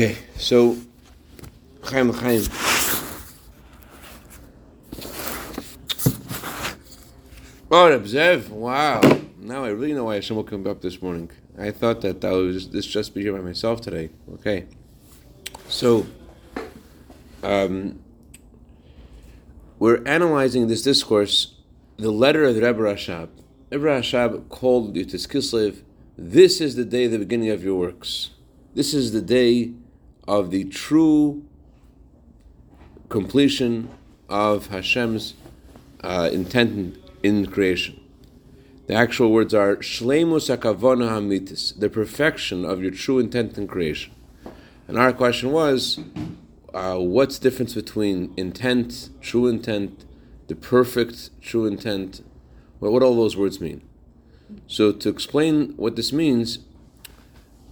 Okay, 0.00 0.16
so 0.36 0.76
Chaim 1.82 2.12
Chaim. 2.12 2.42
Oh, 7.68 7.98
Zev, 8.04 8.48
wow. 8.48 9.00
Now 9.40 9.64
I 9.64 9.70
really 9.70 9.94
know 9.94 10.04
why 10.04 10.14
Hashem 10.14 10.36
woke 10.36 10.52
up 10.52 10.82
this 10.82 11.02
morning. 11.02 11.32
I 11.58 11.72
thought 11.72 12.02
that 12.02 12.24
I 12.24 12.30
was 12.30 12.68
this 12.70 12.86
just 12.86 13.12
be 13.12 13.22
here 13.22 13.32
by 13.32 13.40
myself 13.40 13.80
today. 13.80 14.10
Okay. 14.34 14.66
So, 15.66 16.06
um, 17.42 17.98
we're 19.80 20.04
analyzing 20.06 20.68
this 20.68 20.82
discourse, 20.82 21.56
the 21.96 22.12
letter 22.12 22.44
of 22.44 22.54
the 22.54 22.62
Rebbe 22.62 22.78
Rashab. 22.78 23.30
Rebbe 23.72 23.84
Rashab 23.84 24.48
called 24.48 24.94
Yud 24.94 25.10
Tes 25.10 25.26
Kislev, 25.26 25.82
this 26.16 26.60
is 26.60 26.76
the 26.76 26.84
day, 26.84 27.08
the 27.08 27.18
beginning 27.18 27.50
of 27.50 27.64
your 27.64 27.76
works. 27.76 28.30
This 28.76 28.94
is 28.94 29.10
the 29.10 29.22
day 29.22 29.72
of 30.28 30.50
the 30.50 30.64
true 30.64 31.42
completion 33.08 33.88
of 34.28 34.66
Hashem's 34.66 35.32
uh, 36.04 36.28
intent 36.30 36.98
in 37.22 37.46
creation. 37.46 37.98
The 38.88 38.94
actual 38.94 39.32
words 39.32 39.54
are 39.54 39.76
Shleimus 39.76 40.54
Akavona 40.54 41.08
Hamitis, 41.08 41.78
the 41.78 41.88
perfection 41.88 42.66
of 42.66 42.82
your 42.82 42.90
true 42.90 43.18
intent 43.18 43.56
in 43.56 43.66
creation. 43.66 44.12
And 44.86 44.98
our 44.98 45.12
question 45.14 45.50
was, 45.50 45.98
uh, 46.74 46.96
what's 46.96 47.38
the 47.38 47.50
difference 47.50 47.74
between 47.74 48.32
intent, 48.36 49.08
true 49.22 49.46
intent, 49.46 50.04
the 50.46 50.54
perfect 50.54 51.30
true 51.40 51.66
intent? 51.66 52.22
What, 52.80 52.92
what 52.92 53.02
all 53.02 53.16
those 53.16 53.36
words 53.36 53.60
mean? 53.60 53.82
So 54.66 54.92
to 54.92 55.08
explain 55.08 55.74
what 55.76 55.96
this 55.96 56.12
means, 56.12 56.58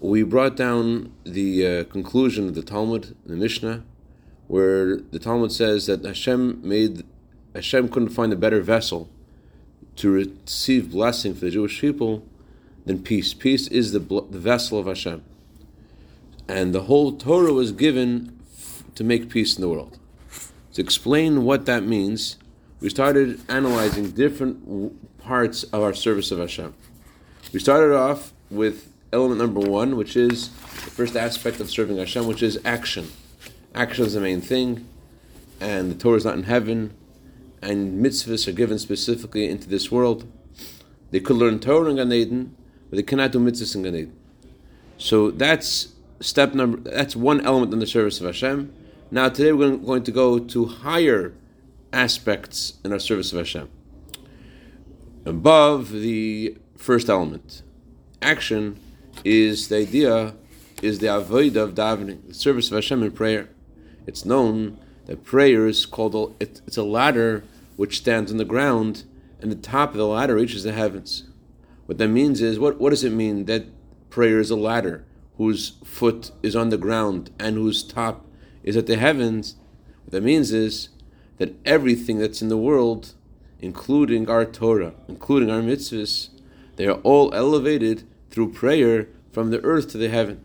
we 0.01 0.23
brought 0.23 0.57
down 0.57 1.13
the 1.25 1.67
uh, 1.67 1.85
conclusion 1.85 2.49
of 2.49 2.55
the 2.55 2.63
Talmud, 2.63 3.17
the 3.25 3.37
Mishnah, 3.37 3.85
where 4.47 4.97
the 4.97 5.19
Talmud 5.19 5.53
says 5.53 5.87
that 5.87 6.05
Hashem 6.05 6.61
made 6.63 7.05
Hashem 7.55 7.89
couldn't 7.89 8.11
find 8.11 8.33
a 8.33 8.37
better 8.37 8.61
vessel 8.61 9.09
to 9.97 10.11
receive 10.11 10.91
blessing 10.91 11.35
for 11.35 11.47
the 11.47 11.51
Jewish 11.51 11.81
people 11.81 12.23
than 12.85 13.03
peace. 13.03 13.33
Peace 13.33 13.67
is 13.69 13.93
the, 13.93 13.99
the 13.99 14.39
vessel 14.39 14.79
of 14.79 14.87
Hashem. 14.87 15.25
And 16.49 16.75
the 16.75 16.83
whole 16.83 17.17
Torah 17.17 17.53
was 17.53 17.73
given 17.73 18.39
f- 18.53 18.85
to 18.95 19.03
make 19.03 19.31
peace 19.31 19.57
in 19.57 19.63
the 19.63 19.69
world. 19.69 19.99
To 20.75 20.83
explain 20.83 21.45
what 21.45 21.65
that 21.65 21.83
means, 21.83 22.37
we 22.81 22.91
started 22.91 23.41
analyzing 23.49 24.11
different 24.11 25.19
parts 25.19 25.63
of 25.65 25.83
our 25.83 25.95
service 25.95 26.31
of 26.31 26.39
Hashem. 26.39 26.75
We 27.55 27.59
started 27.59 27.97
off 27.97 28.35
with 28.51 28.93
element 29.17 29.41
number 29.41 29.61
one, 29.61 29.97
which 29.97 30.17
is 30.17 30.51
the 30.51 30.91
first 30.91 31.17
aspect 31.17 31.59
of 31.59 31.71
serving 31.71 31.97
Hashem, 31.97 32.27
which 32.27 32.43
is 32.43 32.61
action. 32.65 33.11
Action 33.75 34.07
is 34.07 34.15
the 34.15 34.21
main 34.21 34.41
thing, 34.41 34.87
and 35.61 35.91
the 35.91 35.95
Torah 35.95 36.17
is 36.17 36.25
not 36.25 36.35
in 36.35 36.45
heaven 36.45 36.95
and 37.63 38.05
mitzvahs 38.05 38.47
are 38.47 38.53
given 38.53 38.79
specifically 38.79 39.49
into 39.49 39.69
this 39.69 39.91
world. 39.91 40.31
They 41.11 41.21
could 41.21 41.37
learn 41.37 41.59
Torah 41.59 41.91
in 41.91 41.97
Gan 41.97 42.13
Eden, 42.13 42.57
but 42.91 42.97
they 42.97 43.03
cannot 43.03 43.33
do 43.33 43.39
mitzvahs 43.39 43.75
in 43.75 43.83
Gan 43.83 43.95
Eden. 43.95 44.17
So 44.99 45.31
that's 45.31 45.89
step 46.21 46.55
number. 46.55 46.79
That's 46.79 47.17
one 47.17 47.45
element 47.45 47.73
in 47.73 47.79
the 47.79 47.87
service 47.87 48.21
of 48.21 48.27
Hashem. 48.27 48.73
Now 49.11 49.29
today 49.29 49.53
we're 49.53 49.77
going 49.77 50.05
to 50.05 50.13
go 50.13 50.39
to 50.39 50.67
higher 50.67 51.35
aspects 51.93 52.75
in 52.85 52.93
our 52.93 52.99
service 52.99 53.33
of 53.33 53.39
Hashem. 53.39 53.69
Above 55.25 55.91
the 55.91 56.57
first 56.77 57.09
element, 57.09 57.63
action 58.23 58.79
is 59.25 59.69
the 59.69 59.79
idea 59.79 60.35
is 60.83 60.99
the 60.99 61.15
avoid 61.15 61.57
of 61.57 61.75
davening, 61.75 62.27
the 62.29 62.35
service 62.35 62.71
of 62.71 62.75
Hashem 62.75 63.03
in 63.03 63.13
prayer. 63.13 63.49
It's 64.07 64.25
known 64.25 64.79
that 65.07 65.25
prayer 65.25 65.67
is 65.67 65.87
called 65.87 66.15
a, 66.15 66.43
it's 66.43 66.77
a 66.77 66.83
ladder 66.83 67.45
which 67.77 67.99
stands 67.99 68.31
on 68.31 68.39
the 68.39 68.45
ground, 68.45 69.05
and 69.41 69.51
the 69.51 69.57
top 69.57 69.91
of 69.91 69.97
the 69.97 70.07
ladder 70.07 70.35
reaches 70.35 70.65
the 70.65 70.73
heavens. 70.73 71.25
What 71.87 71.99
that 71.99 72.09
means 72.09 72.41
is, 72.43 72.59
what, 72.59 72.79
what 72.79 72.91
does 72.91 73.05
it 73.05 73.13
mean 73.13 73.45
that 73.45 73.67
prayer 74.11 74.39
is 74.39 74.51
a 74.51 74.57
ladder 74.57 75.05
whose 75.37 75.77
foot 75.85 76.33
is 76.43 76.57
on 76.57 76.71
the 76.71 76.79
ground 76.79 77.31
and 77.39 77.57
whose 77.57 77.83
top 77.83 78.27
is 78.63 78.77
at 78.77 78.87
the 78.87 78.97
heavens? 78.97 79.57
What 80.05 80.13
that 80.13 80.23
means 80.23 80.53
is 80.53 80.89
that 81.39 81.55
everything 81.65 82.19
that's 82.19 82.43
in 82.43 82.49
the 82.49 82.57
world, 82.57 83.15
including 83.61 84.29
our 84.29 84.45
Torah, 84.45 84.95
including 85.09 85.51
our 85.51 85.61
mitzvahs, 85.61 86.31
they 86.77 86.87
are 86.87 87.01
all 87.03 87.33
elevated 87.35 88.07
through 88.31 88.53
prayer 88.53 89.09
from 89.33 89.51
the 89.51 89.63
earth 89.65 89.91
to 89.91 89.99
the 89.99 90.09
heaven. 90.09 90.43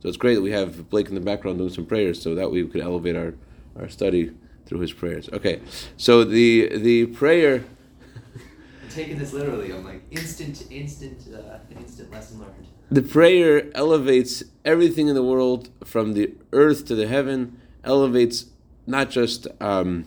So 0.00 0.08
it's 0.08 0.16
great 0.16 0.36
that 0.36 0.42
we 0.42 0.52
have 0.52 0.88
Blake 0.90 1.08
in 1.08 1.14
the 1.14 1.20
background 1.20 1.58
doing 1.58 1.70
some 1.70 1.86
prayers 1.86 2.22
so 2.22 2.34
that 2.34 2.50
way 2.52 2.62
we 2.62 2.68
could 2.68 2.80
elevate 2.80 3.16
our, 3.16 3.34
our 3.78 3.88
study 3.88 4.32
through 4.66 4.80
his 4.80 4.92
prayers. 4.92 5.28
Okay, 5.32 5.60
so 5.96 6.24
the 6.24 6.76
the 6.78 7.06
prayer. 7.06 7.64
I'm 8.82 8.88
taking 8.90 9.18
this 9.18 9.32
literally. 9.32 9.72
I'm 9.72 9.84
like 9.84 10.02
instant, 10.10 10.66
instant, 10.70 11.34
uh, 11.34 11.58
instant 11.76 12.10
lesson 12.12 12.40
learned. 12.40 12.66
The 12.90 13.02
prayer 13.02 13.70
elevates 13.74 14.44
everything 14.64 15.08
in 15.08 15.14
the 15.14 15.22
world 15.22 15.70
from 15.84 16.14
the 16.14 16.34
earth 16.52 16.86
to 16.86 16.94
the 16.94 17.06
heaven. 17.06 17.60
Elevates 17.84 18.46
not 18.86 19.10
just 19.10 19.46
um, 19.60 20.06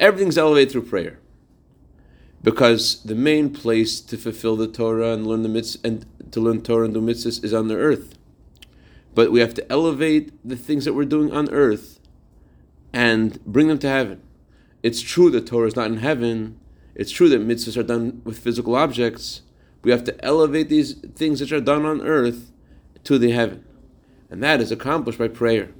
everything's 0.00 0.38
elevated 0.38 0.72
through 0.72 0.86
prayer, 0.86 1.18
because 2.42 3.02
the 3.04 3.14
main 3.14 3.50
place 3.50 4.00
to 4.00 4.16
fulfill 4.16 4.56
the 4.56 4.68
Torah 4.68 5.12
and 5.12 5.26
learn 5.26 5.42
the 5.42 5.48
mitzvah 5.48 5.86
and 5.86 6.06
to 6.34 6.40
learn 6.40 6.62
Torah 6.62 6.84
and 6.84 6.94
do 6.94 7.00
mitzvahs 7.00 7.42
is 7.42 7.54
on 7.54 7.68
the 7.68 7.76
earth. 7.76 8.18
But 9.14 9.32
we 9.32 9.40
have 9.40 9.54
to 9.54 9.72
elevate 9.72 10.32
the 10.46 10.56
things 10.56 10.84
that 10.84 10.92
we're 10.92 11.04
doing 11.04 11.32
on 11.32 11.48
earth 11.50 12.00
and 12.92 13.42
bring 13.44 13.68
them 13.68 13.78
to 13.78 13.88
heaven. 13.88 14.22
It's 14.82 15.00
true 15.00 15.30
that 15.30 15.46
Torah 15.46 15.68
is 15.68 15.76
not 15.76 15.86
in 15.86 15.98
heaven. 15.98 16.58
It's 16.94 17.10
true 17.10 17.28
that 17.30 17.46
mitzvahs 17.46 17.76
are 17.76 17.82
done 17.82 18.20
with 18.24 18.38
physical 18.38 18.74
objects. 18.74 19.42
We 19.82 19.90
have 19.90 20.04
to 20.04 20.24
elevate 20.24 20.68
these 20.68 20.94
things 20.94 21.40
which 21.40 21.52
are 21.52 21.60
done 21.60 21.84
on 21.84 22.00
earth 22.02 22.50
to 23.04 23.18
the 23.18 23.30
heaven. 23.30 23.64
And 24.30 24.42
that 24.42 24.60
is 24.60 24.72
accomplished 24.72 25.18
by 25.18 25.28
prayer. 25.28 25.70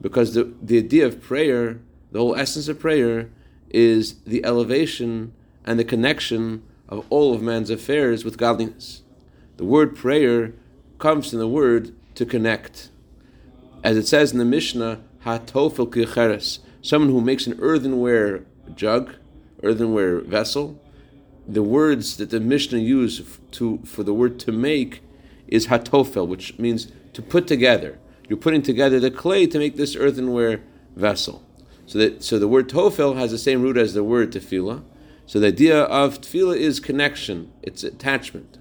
Because 0.00 0.34
the, 0.34 0.52
the 0.62 0.78
idea 0.78 1.06
of 1.06 1.20
prayer, 1.20 1.80
the 2.10 2.18
whole 2.18 2.34
essence 2.34 2.68
of 2.68 2.80
prayer, 2.80 3.30
is 3.68 4.14
the 4.22 4.44
elevation 4.44 5.32
and 5.64 5.78
the 5.78 5.84
connection 5.84 6.62
of 6.88 7.06
all 7.10 7.34
of 7.34 7.42
man's 7.42 7.70
affairs 7.70 8.24
with 8.24 8.38
godliness. 8.38 9.02
The 9.60 9.66
word 9.66 9.94
prayer 9.94 10.54
comes 10.98 11.28
from 11.28 11.38
the 11.38 11.46
word 11.46 11.94
to 12.14 12.24
connect. 12.24 12.88
As 13.84 13.98
it 13.98 14.08
says 14.08 14.32
in 14.32 14.38
the 14.38 14.46
Mishnah, 14.46 15.02
hatofel 15.26 15.86
kicheres, 15.92 16.60
someone 16.80 17.10
who 17.10 17.20
makes 17.20 17.46
an 17.46 17.58
earthenware 17.60 18.46
jug, 18.74 19.16
earthenware 19.62 20.22
vessel. 20.22 20.82
The 21.46 21.62
words 21.62 22.16
that 22.16 22.30
the 22.30 22.40
Mishnah 22.40 22.78
use 22.78 23.20
to 23.50 23.80
for 23.84 24.02
the 24.02 24.14
word 24.14 24.40
to 24.40 24.50
make 24.50 25.02
is 25.46 25.66
hatofel, 25.66 26.26
which 26.26 26.58
means 26.58 26.90
to 27.12 27.20
put 27.20 27.46
together. 27.46 27.98
You're 28.30 28.38
putting 28.38 28.62
together 28.62 28.98
the 28.98 29.10
clay 29.10 29.46
to 29.46 29.58
make 29.58 29.76
this 29.76 29.94
earthenware 29.94 30.62
vessel. 30.96 31.44
So 31.84 31.98
that 31.98 32.24
so 32.24 32.38
the 32.38 32.48
word 32.48 32.70
tofel 32.70 33.18
has 33.18 33.30
the 33.30 33.36
same 33.36 33.60
root 33.60 33.76
as 33.76 33.92
the 33.92 34.04
word 34.04 34.32
tefillah. 34.32 34.82
So 35.26 35.38
the 35.38 35.48
idea 35.48 35.82
of 35.82 36.22
tefillah 36.22 36.56
is 36.56 36.80
connection, 36.80 37.52
it's 37.62 37.84
attachment. 37.84 38.56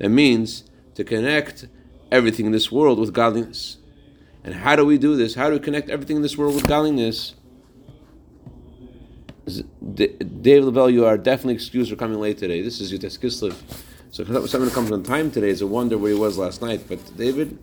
That 0.00 0.08
means 0.08 0.64
to 0.94 1.04
connect 1.04 1.68
everything 2.10 2.46
in 2.46 2.52
this 2.52 2.72
world 2.72 2.98
with 2.98 3.12
godliness. 3.12 3.76
And 4.42 4.54
how 4.54 4.74
do 4.74 4.84
we 4.84 4.98
do 4.98 5.14
this? 5.14 5.34
How 5.34 5.48
do 5.48 5.54
we 5.54 5.60
connect 5.60 5.90
everything 5.90 6.16
in 6.16 6.22
this 6.22 6.36
world 6.36 6.54
with 6.54 6.66
godliness? 6.66 7.34
Dave 9.94 10.64
LaBelle, 10.64 10.90
you 10.90 11.04
are 11.04 11.18
definitely 11.18 11.54
excused 11.54 11.90
for 11.90 11.96
coming 11.96 12.18
late 12.18 12.38
today. 12.38 12.62
This 12.62 12.80
is 12.80 12.92
Yud 12.92 13.02
Tes 13.02 13.18
Kislev. 13.18 13.54
So 14.10 14.24
someone 14.46 14.70
comes 14.70 14.90
on 14.90 15.02
time 15.02 15.30
today 15.30 15.50
is 15.50 15.60
a 15.60 15.66
wonder 15.66 15.98
where 15.98 16.12
he 16.12 16.18
was 16.18 16.38
last 16.38 16.62
night. 16.62 16.84
But 16.88 17.16
David, 17.16 17.58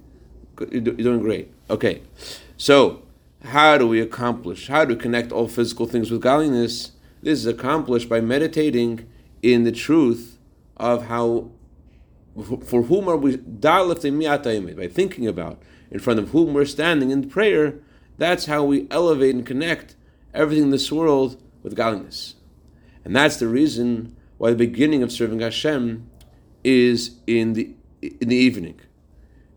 you're 0.71 0.81
doing 0.81 1.19
great. 1.19 1.51
Okay. 1.69 2.03
So, 2.55 3.01
how 3.43 3.77
do 3.77 3.87
we 3.87 3.99
accomplish? 3.99 4.67
How 4.67 4.85
do 4.85 4.93
we 4.93 4.99
connect 4.99 5.31
all 5.31 5.47
physical 5.47 5.87
things 5.87 6.11
with 6.11 6.21
godliness? 6.21 6.91
This 7.21 7.39
is 7.39 7.47
accomplished 7.47 8.07
by 8.07 8.21
meditating 8.21 9.07
in 9.41 9.63
the 9.63 9.71
truth 9.71 10.37
of 10.77 11.07
how, 11.07 11.49
for 12.43 12.83
whom 12.83 13.07
are 13.07 13.17
we, 13.17 13.37
by 13.37 14.87
thinking 14.87 15.27
about 15.27 15.61
in 15.89 15.99
front 15.99 16.19
of 16.19 16.29
whom 16.29 16.53
we're 16.53 16.65
standing 16.65 17.09
in 17.09 17.29
prayer, 17.29 17.79
that's 18.17 18.45
how 18.45 18.63
we 18.63 18.87
elevate 18.91 19.35
and 19.35 19.45
connect 19.45 19.95
everything 20.33 20.65
in 20.65 20.69
this 20.69 20.91
world 20.91 21.41
with 21.63 21.75
godliness. 21.75 22.35
And 23.03 23.15
that's 23.15 23.37
the 23.37 23.47
reason 23.47 24.15
why 24.37 24.51
the 24.51 24.55
beginning 24.55 25.01
of 25.01 25.11
serving 25.11 25.39
Hashem 25.39 26.09
is 26.63 27.17
in 27.25 27.53
the 27.53 27.71
in 28.01 28.29
the 28.29 28.35
evening. 28.35 28.79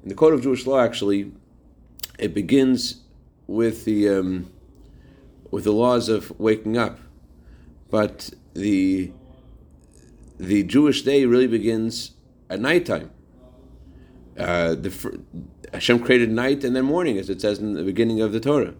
In 0.03 0.09
the 0.09 0.15
code 0.15 0.33
of 0.33 0.43
Jewish 0.43 0.67
law, 0.67 0.81
actually, 0.81 1.33
it 2.19 2.33
begins 2.33 3.03
with 3.47 3.85
the 3.85 4.09
um, 4.09 4.51
with 5.51 5.65
the 5.65 5.73
laws 5.73 6.09
of 6.09 6.39
waking 6.39 6.79
up, 6.79 6.99
but 7.91 8.31
the 8.55 9.13
the 10.39 10.63
Jewish 10.63 11.03
day 11.03 11.27
really 11.27 11.47
begins 11.47 12.13
at 12.51 12.61
nighttime 12.61 13.11
uh, 14.41 14.75
the 14.75 15.21
Hashem 15.73 16.01
created 16.01 16.31
night 16.31 16.65
and 16.65 16.75
then 16.75 16.85
morning, 16.85 17.19
as 17.19 17.31
it 17.31 17.41
says 17.41 17.59
in 17.59 17.75
the 17.75 17.85
beginning 17.85 18.21
of 18.21 18.33
the 18.33 18.41
Torah. 18.41 18.75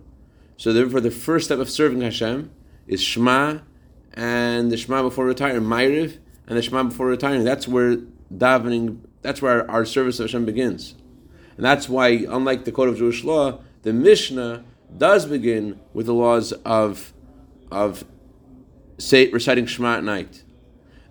So 0.57 0.73
therefore, 0.73 1.01
the 1.01 1.11
first 1.11 1.47
step 1.47 1.59
of 1.59 1.71
serving 1.71 2.01
Hashem 2.01 2.51
is 2.87 3.01
Shema, 3.01 3.59
and 4.15 4.71
the 4.71 4.77
Shema 4.77 5.03
before 5.03 5.27
retiring, 5.27 5.63
Ma'ariv, 5.63 6.19
and 6.47 6.57
the 6.57 6.63
Shema 6.63 6.85
before 6.85 7.07
retiring. 7.07 7.45
That's 7.45 7.69
where 7.69 7.97
davening. 8.35 9.01
That's 9.23 9.43
where 9.43 9.63
our, 9.63 9.71
our 9.71 9.85
service 9.85 10.19
of 10.19 10.25
Hashem 10.25 10.47
begins, 10.47 10.95
and 11.57 11.65
that's 11.65 11.89
why, 11.89 12.09
unlike 12.09 12.65
the 12.65 12.73
code 12.73 12.89
of 12.89 12.97
Jewish 12.97 13.23
law, 13.23 13.61
the 13.83 13.93
Mishnah 13.93 14.65
does 14.97 15.27
begin 15.27 15.81
with 15.93 16.07
the 16.07 16.15
laws 16.15 16.53
of 16.65 17.13
of 17.71 18.05
say, 18.99 19.31
reciting 19.31 19.67
Shema 19.67 19.99
at 19.99 20.05
night. 20.05 20.43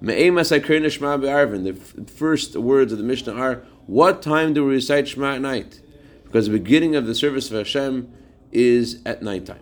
The 0.01 1.73
first 2.07 2.55
words 2.55 2.91
of 2.91 2.97
the 2.97 3.03
Mishnah 3.03 3.33
are, 3.33 3.55
What 3.85 4.21
time 4.21 4.53
do 4.53 4.65
we 4.65 4.75
recite 4.75 5.09
Shema 5.09 5.35
at 5.35 5.41
night? 5.41 5.81
Because 6.23 6.45
the 6.45 6.53
beginning 6.53 6.95
of 6.95 7.05
the 7.05 7.15
service 7.15 7.51
of 7.51 7.57
Hashem 7.57 8.09
is 8.51 9.01
at 9.05 9.21
nighttime. 9.21 9.59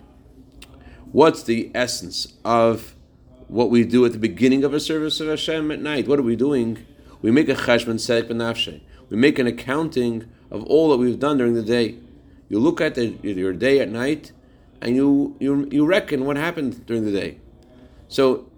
What's 1.11 1.41
the 1.43 1.71
essence 1.73 2.33
of 2.45 2.93
what 3.47 3.69
we 3.69 3.83
do 3.83 4.05
at 4.05 4.11
the 4.11 4.19
beginning 4.19 4.63
of 4.63 4.73
a 4.73 4.79
service 4.79 5.19
of 5.19 5.27
Hashem 5.27 5.71
at 5.71 5.81
night? 5.81 6.07
What 6.07 6.19
are 6.19 6.23
we 6.23 6.35
doing? 6.35 6.85
We 7.21 7.31
make 7.31 7.49
a 7.49 7.55
cheshbon 7.55 7.95
sedek 7.95 8.29
benafshe. 8.29 8.81
We 9.09 9.17
make 9.17 9.39
an 9.39 9.47
accounting 9.47 10.25
of 10.51 10.63
all 10.65 10.89
that 10.91 10.97
we've 10.97 11.19
done 11.19 11.37
during 11.37 11.53
the 11.53 11.63
day. 11.63 11.95
You 12.49 12.59
look 12.59 12.79
at 12.79 12.95
the, 12.95 13.17
your 13.23 13.53
day 13.53 13.79
at 13.79 13.89
night, 13.89 14.33
and 14.81 14.95
you, 14.95 15.35
you 15.39 15.67
you 15.71 15.85
reckon 15.85 16.25
what 16.25 16.37
happened 16.37 16.85
during 16.85 17.05
the 17.05 17.11
day. 17.11 17.39
So, 18.07 18.49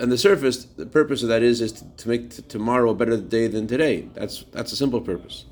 on 0.00 0.08
the 0.08 0.18
surface, 0.18 0.64
the 0.64 0.86
purpose 0.86 1.22
of 1.22 1.28
that 1.28 1.42
is 1.42 1.60
is 1.60 1.72
to, 1.72 1.84
to 1.98 2.08
make 2.08 2.30
t- 2.30 2.42
tomorrow 2.42 2.90
a 2.90 2.94
better 2.94 3.16
day 3.16 3.46
than 3.46 3.66
today. 3.66 4.08
That's 4.14 4.44
that's 4.52 4.72
a 4.72 4.76
simple 4.76 5.00
purpose. 5.00 5.44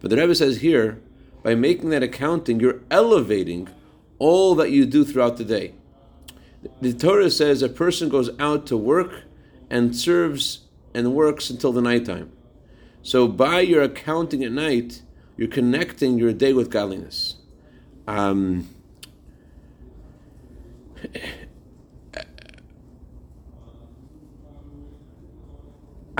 But 0.00 0.10
the 0.10 0.16
Rebbe 0.16 0.34
says 0.34 0.60
here, 0.60 1.00
by 1.42 1.54
making 1.54 1.90
that 1.90 2.02
accounting, 2.02 2.60
you're 2.60 2.80
elevating 2.90 3.68
all 4.18 4.54
that 4.56 4.70
you 4.70 4.86
do 4.86 5.04
throughout 5.04 5.36
the 5.36 5.44
day. 5.44 5.74
The 6.80 6.92
Torah 6.92 7.30
says 7.30 7.62
a 7.62 7.68
person 7.68 8.08
goes 8.08 8.30
out 8.38 8.66
to 8.66 8.76
work 8.76 9.24
and 9.70 9.96
serves 9.96 10.60
and 10.94 11.14
works 11.14 11.48
until 11.50 11.72
the 11.72 11.80
nighttime. 11.80 12.32
So 13.02 13.26
by 13.28 13.60
your 13.60 13.82
accounting 13.82 14.44
at 14.44 14.52
night, 14.52 15.02
you're 15.36 15.48
connecting 15.48 16.18
your 16.18 16.32
day 16.34 16.52
with 16.52 16.70
godliness. 16.70 17.36
Um, 18.06 18.68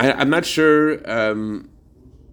I, 0.01 0.21
am 0.21 0.31
not 0.31 0.45
sure. 0.45 0.99
Um, 1.09 1.69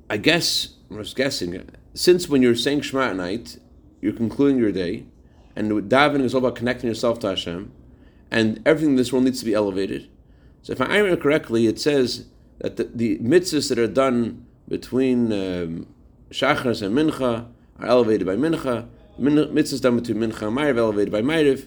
I 0.09 0.17
guess 0.17 0.75
I 0.91 0.95
was 0.95 1.13
guessing. 1.13 1.69
Since 1.93 2.27
when 2.27 2.41
you're 2.41 2.55
saying 2.55 2.81
Shema 2.81 3.11
at 3.11 3.17
night, 3.17 3.59
you're 4.01 4.15
concluding 4.15 4.57
your 4.59 4.73
day, 4.73 5.05
and 5.55 5.71
davening 5.71 6.23
is 6.23 6.35
all 6.35 6.39
about 6.39 6.55
connecting 6.55 6.89
yourself 6.89 7.19
to 7.21 7.29
Hashem, 7.29 7.71
and 8.31 8.63
everything 8.65 8.91
in 8.91 8.97
this 8.97 9.13
world 9.13 9.27
needs 9.27 9.41
to 9.41 9.45
be 9.45 9.53
elevated. 9.53 10.09
So, 10.63 10.73
if 10.73 10.81
I 10.81 10.97
remember 10.97 11.21
correctly, 11.21 11.67
it 11.67 11.79
says 11.79 12.27
that 12.59 12.79
the, 12.79 12.85
the 12.85 13.19
mitzvahs 13.19 13.69
that 13.69 13.79
are 13.79 13.87
done 13.87 14.47
between 14.67 15.31
um, 15.31 15.87
and 16.31 16.97
Mincha 16.97 17.49
are 17.79 17.87
elevated 17.87 18.27
by 18.27 18.37
Mincha. 18.37 18.89
Mitzvahs 19.21 19.83
done 19.83 20.01
between 20.01 20.19
Mincha 20.19 20.49
and 20.49 20.57
Ma'ariv 20.57 20.79
elevated 20.79 21.13
by 21.13 21.21
Ma'ariv. 21.21 21.67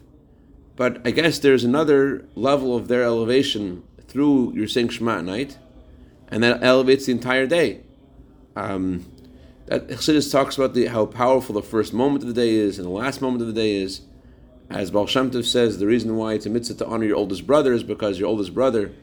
But 0.76 1.06
I 1.06 1.12
guess 1.12 1.38
there's 1.38 1.64
another 1.64 2.26
level 2.34 2.76
of 2.76 2.88
their 2.88 3.04
elevation 3.04 3.84
through 4.08 4.54
your 4.56 4.68
saying 4.68 4.90
Shema 4.90 5.20
at 5.20 5.26
night, 5.26 5.60
and 6.32 6.42
that 6.44 6.64
elevates 6.64 7.06
the 7.06 7.12
entire 7.12 7.46
day. 7.46 7.82
Um, 8.56 9.06
that 9.68 9.88
Chassidus 9.88 10.32
talks 10.32 10.58
about 10.58 10.74
the, 10.74 10.88
how 10.88 11.06
powerful 11.06 11.54
the 11.54 11.62
first 11.62 11.94
moment 11.94 12.24
of 12.24 12.28
the 12.28 12.34
day 12.34 12.56
is 12.56 12.80
and 12.80 12.86
the 12.86 12.92
last 12.92 13.22
moment 13.22 13.42
of 13.42 13.48
the 13.48 13.54
day 13.54 13.76
is. 13.76 14.02
As 14.70 14.90
Baal 14.90 15.06
Shem 15.06 15.30
Tov 15.30 15.44
says, 15.44 15.80
the 15.80 15.86
reason 15.86 16.16
why 16.16 16.34
it's 16.34 16.46
a 16.46 16.50
mitzvah 16.50 16.76
to 16.76 16.88
honor 16.88 17.04
your 17.04 17.18
oldest 17.18 17.46
brother 17.46 17.74
is 17.74 17.84
because 17.84 18.18
your 18.18 18.30
oldest 18.30 18.54
brother, 18.54 18.94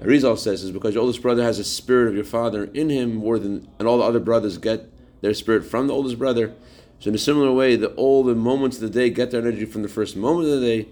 Arizal 0.00 0.38
says, 0.38 0.62
is 0.64 0.70
because 0.70 0.94
your 0.94 1.02
oldest 1.02 1.20
brother 1.20 1.42
has 1.42 1.58
a 1.58 1.64
spirit 1.64 2.08
of 2.08 2.14
your 2.14 2.24
father 2.24 2.64
in 2.72 2.88
him 2.88 3.14
more 3.14 3.38
than, 3.38 3.68
and 3.78 3.86
all 3.86 3.98
the 3.98 4.04
other 4.04 4.20
brothers 4.20 4.56
get 4.56 4.90
their 5.20 5.34
spirit 5.34 5.66
from 5.66 5.86
the 5.86 5.92
oldest 5.92 6.18
brother. 6.18 6.54
So 6.98 7.08
in 7.08 7.14
a 7.14 7.18
similar 7.18 7.52
way, 7.52 7.76
the 7.76 7.88
all 7.88 8.24
the 8.24 8.34
moments 8.34 8.78
of 8.78 8.82
the 8.82 8.90
day 8.90 9.10
get 9.10 9.32
their 9.32 9.42
energy 9.42 9.66
from 9.66 9.82
the 9.82 9.88
first 9.88 10.16
moment 10.16 10.48
of 10.48 10.60
the 10.60 10.66
day. 10.66 10.88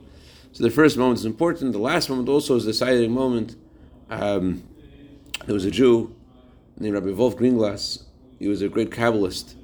So 0.52 0.64
the 0.64 0.70
first 0.70 0.98
moment 0.98 1.20
is 1.20 1.24
important. 1.24 1.72
The 1.72 1.78
last 1.78 2.10
moment 2.10 2.28
also 2.28 2.56
is 2.56 2.64
the 2.64 2.72
deciding 2.72 3.12
moment. 3.12 3.56
Um, 4.10 4.64
there 5.46 5.54
was 5.54 5.64
a 5.64 5.70
Jew 5.70 6.14
named 6.78 6.94
Rabbi 6.94 7.10
Wolf 7.10 7.36
Greenglass. 7.36 8.04
He 8.38 8.48
was 8.48 8.62
a 8.62 8.68
great 8.68 8.90
Kabbalist. 8.90 9.54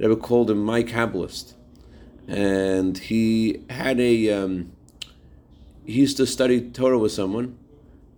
Ever 0.00 0.16
called 0.16 0.50
him 0.50 0.62
my 0.62 0.82
Kabbalist. 0.82 1.54
And 2.26 2.96
he 2.96 3.64
had 3.70 4.00
a, 4.00 4.30
um, 4.30 4.72
he 5.84 6.00
used 6.00 6.16
to 6.16 6.26
study 6.26 6.70
Torah 6.70 6.98
with 6.98 7.12
someone. 7.12 7.58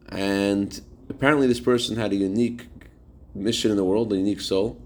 And 0.08 0.80
apparently 1.08 1.46
this 1.46 1.60
person 1.60 1.96
had 1.96 2.12
a 2.12 2.16
unique 2.16 2.66
mission 3.34 3.70
in 3.70 3.76
the 3.76 3.84
world, 3.84 4.12
a 4.12 4.16
unique 4.16 4.40
soul. 4.40 4.80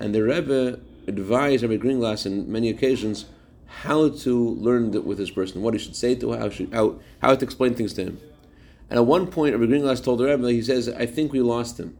And 0.00 0.14
the 0.14 0.22
Rebbe 0.22 0.80
advised 1.06 1.62
Rabbi 1.62 1.76
Greenglass 1.76 2.26
on 2.26 2.50
many 2.50 2.70
occasions 2.70 3.26
how 3.66 4.08
to 4.08 4.50
learn 4.54 4.90
with 5.04 5.18
this 5.18 5.30
person, 5.30 5.62
what 5.62 5.74
he 5.74 5.78
should 5.78 5.96
say 5.96 6.14
to 6.16 6.32
how, 6.32 6.50
should, 6.50 6.72
how, 6.72 6.98
how 7.20 7.34
to 7.34 7.44
explain 7.44 7.74
things 7.74 7.92
to 7.94 8.04
him. 8.04 8.20
And 8.88 8.98
at 8.98 9.06
one 9.06 9.26
point, 9.26 9.56
Rabbi 9.56 9.72
Greenglass 9.72 10.02
told 10.02 10.20
the 10.20 10.24
Rebbe, 10.24 10.50
he 10.50 10.62
says, 10.62 10.88
I 10.88 11.06
think 11.06 11.32
we 11.32 11.40
lost 11.40 11.78
him. 11.78 11.98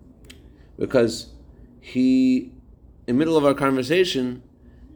Because 0.79 1.31
he, 1.81 2.53
in 3.07 3.15
the 3.15 3.19
middle 3.19 3.37
of 3.37 3.45
our 3.45 3.55
conversation, 3.55 4.43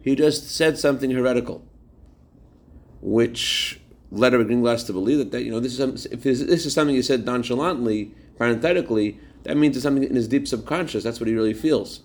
he 0.02 0.14
just 0.14 0.50
said 0.50 0.78
something 0.78 1.10
heretical, 1.10 1.64
which 3.00 3.80
led 4.10 4.32
Rabbi 4.32 4.50
Greenglass 4.50 4.86
to 4.86 4.92
believe 4.92 5.18
that, 5.18 5.32
that 5.32 5.42
you 5.42 5.50
know, 5.50 5.60
this 5.60 5.78
is, 5.78 6.06
if 6.06 6.22
this, 6.22 6.40
is 6.40 6.72
something 6.72 6.94
he 6.94 7.02
said 7.02 7.24
nonchalantly, 7.24 8.14
parenthetically, 8.36 9.18
that 9.42 9.56
means 9.56 9.76
it's 9.76 9.82
something 9.82 10.04
in 10.04 10.14
his 10.14 10.28
deep 10.28 10.46
subconscious. 10.46 11.02
That's 11.02 11.18
what 11.18 11.28
he 11.28 11.34
really 11.34 11.54
feels. 11.54 12.00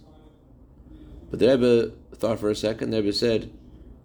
But 1.30 1.40
the 1.40 1.48
Rebbe 1.48 1.92
thought 2.16 2.40
for 2.40 2.50
a 2.50 2.56
second. 2.56 2.92
The 2.92 3.02
Rebbe 3.02 3.14
said, 3.14 3.52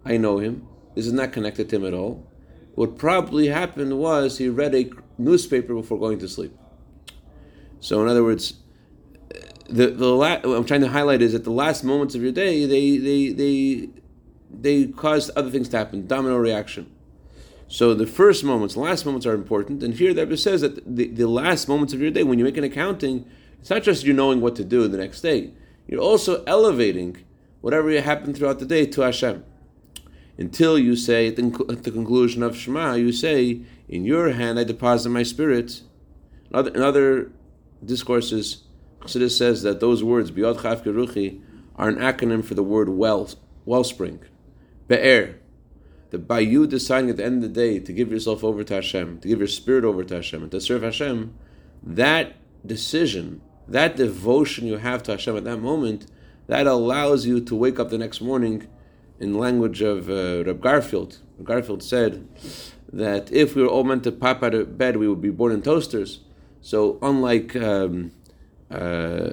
I 0.03 0.17
know 0.17 0.39
him. 0.39 0.67
This 0.95 1.07
is 1.07 1.13
not 1.13 1.31
connected 1.31 1.69
to 1.69 1.77
him 1.77 1.85
at 1.85 1.93
all. 1.93 2.27
What 2.75 2.97
probably 2.97 3.47
happened 3.47 3.97
was 3.99 4.37
he 4.37 4.49
read 4.49 4.75
a 4.75 4.89
newspaper 5.21 5.73
before 5.73 5.99
going 5.99 6.19
to 6.19 6.27
sleep. 6.27 6.55
So, 7.79 8.01
in 8.01 8.07
other 8.07 8.23
words, 8.23 8.55
the 9.69 9.87
the 9.87 10.07
la- 10.07 10.41
what 10.41 10.57
I'm 10.57 10.65
trying 10.65 10.81
to 10.81 10.89
highlight 10.89 11.21
is 11.21 11.33
that 11.33 11.43
the 11.43 11.51
last 11.51 11.83
moments 11.83 12.13
of 12.15 12.21
your 12.21 12.31
day 12.31 12.65
they 12.65 12.97
they 12.97 13.29
they 13.29 13.89
they 14.51 14.85
cause 14.87 15.31
other 15.35 15.49
things 15.49 15.69
to 15.69 15.77
happen, 15.77 16.07
domino 16.07 16.37
reaction. 16.37 16.91
So 17.67 17.93
the 17.93 18.05
first 18.05 18.43
moments, 18.43 18.75
last 18.75 19.05
moments 19.05 19.25
are 19.25 19.33
important, 19.33 19.81
and 19.81 19.93
here 19.93 20.13
the 20.13 20.25
Rebbe 20.25 20.35
says 20.35 20.59
that 20.59 20.83
the, 20.95 21.07
the 21.07 21.27
last 21.27 21.69
moments 21.69 21.93
of 21.93 22.01
your 22.01 22.11
day, 22.11 22.23
when 22.23 22.37
you 22.37 22.43
make 22.43 22.57
an 22.57 22.65
accounting, 22.65 23.25
it's 23.61 23.69
not 23.69 23.81
just 23.81 24.03
you 24.03 24.11
knowing 24.11 24.41
what 24.41 24.57
to 24.57 24.65
do 24.65 24.89
the 24.89 24.97
next 24.97 25.21
day. 25.21 25.53
You're 25.87 26.01
also 26.01 26.43
elevating 26.43 27.23
whatever 27.61 27.89
happened 28.01 28.35
throughout 28.35 28.59
the 28.59 28.65
day 28.65 28.85
to 28.87 29.01
Hashem 29.01 29.45
until 30.37 30.77
you 30.77 30.95
say 30.95 31.27
at 31.27 31.39
at 31.39 31.83
the, 31.83 31.91
conclusion 31.91 32.43
of 32.43 32.57
Shema, 32.57 32.95
you 32.95 33.11
say, 33.11 33.61
"In 33.91 34.05
your 34.05 34.31
hand 34.31 34.57
I 34.57 34.63
deposit 34.63 35.09
my 35.09 35.23
spirit." 35.23 35.81
In 36.49 36.55
other, 36.55 36.71
in 36.71 36.81
other 36.81 37.31
discourses, 37.85 38.63
Chassidus 39.01 39.37
says 39.37 39.61
that 39.63 39.79
those 39.79 40.03
words 40.03 40.31
"biot 40.31 40.61
chaf 40.63 40.83
keruchi" 40.83 41.41
are 41.75 41.89
an 41.89 41.97
acronym 41.97 42.43
for 42.43 42.55
the 42.55 42.63
word 42.63 42.89
well, 42.89 43.29
wellspring, 43.65 44.19
be'er. 44.87 45.35
That 46.11 46.27
by 46.27 46.39
you 46.39 46.67
deciding 46.67 47.09
at 47.09 47.17
the 47.17 47.25
end 47.25 47.43
of 47.43 47.53
the 47.53 47.61
day 47.61 47.79
to 47.79 47.93
give 47.93 48.11
yourself 48.11 48.43
over 48.43 48.63
to 48.63 48.73
Hashem, 48.75 49.19
to 49.19 49.27
give 49.27 49.39
your 49.39 49.47
spirit 49.47 49.85
over 49.85 50.03
to 50.03 50.15
Hashem, 50.15 50.41
and 50.43 50.51
to 50.51 50.61
serve 50.61 50.83
Hashem, 50.83 51.33
that 51.83 52.35
decision, 52.65 53.41
that 53.67 53.95
devotion 53.95 54.67
you 54.67 54.77
have 54.77 55.03
to 55.03 55.11
Hashem 55.11 55.37
at 55.37 55.45
that 55.45 55.57
moment, 55.57 56.07
that 56.47 56.67
allows 56.67 57.25
you 57.25 57.39
to 57.41 57.55
wake 57.55 57.79
up 57.79 57.89
the 57.89 57.97
next 57.97 58.21
morning 58.21 58.67
in 59.19 59.37
language 59.37 59.81
of 59.81 60.09
uh, 60.09 60.43
Reb 60.43 60.59
Garfield. 60.61 61.19
Reb 61.37 61.47
Garfield 61.47 61.81
said 61.81 62.27
that 62.93 63.31
if 63.31 63.55
we 63.55 63.61
were 63.61 63.67
all 63.67 63.83
meant 63.83 64.03
to 64.03 64.11
pop 64.11 64.43
out 64.43 64.53
of 64.53 64.77
bed, 64.77 64.97
we 64.97 65.07
would 65.07 65.21
be 65.21 65.29
born 65.29 65.51
in 65.51 65.61
toasters. 65.61 66.19
So 66.61 66.99
unlike 67.01 67.55
um, 67.55 68.11
uh, 68.69 69.31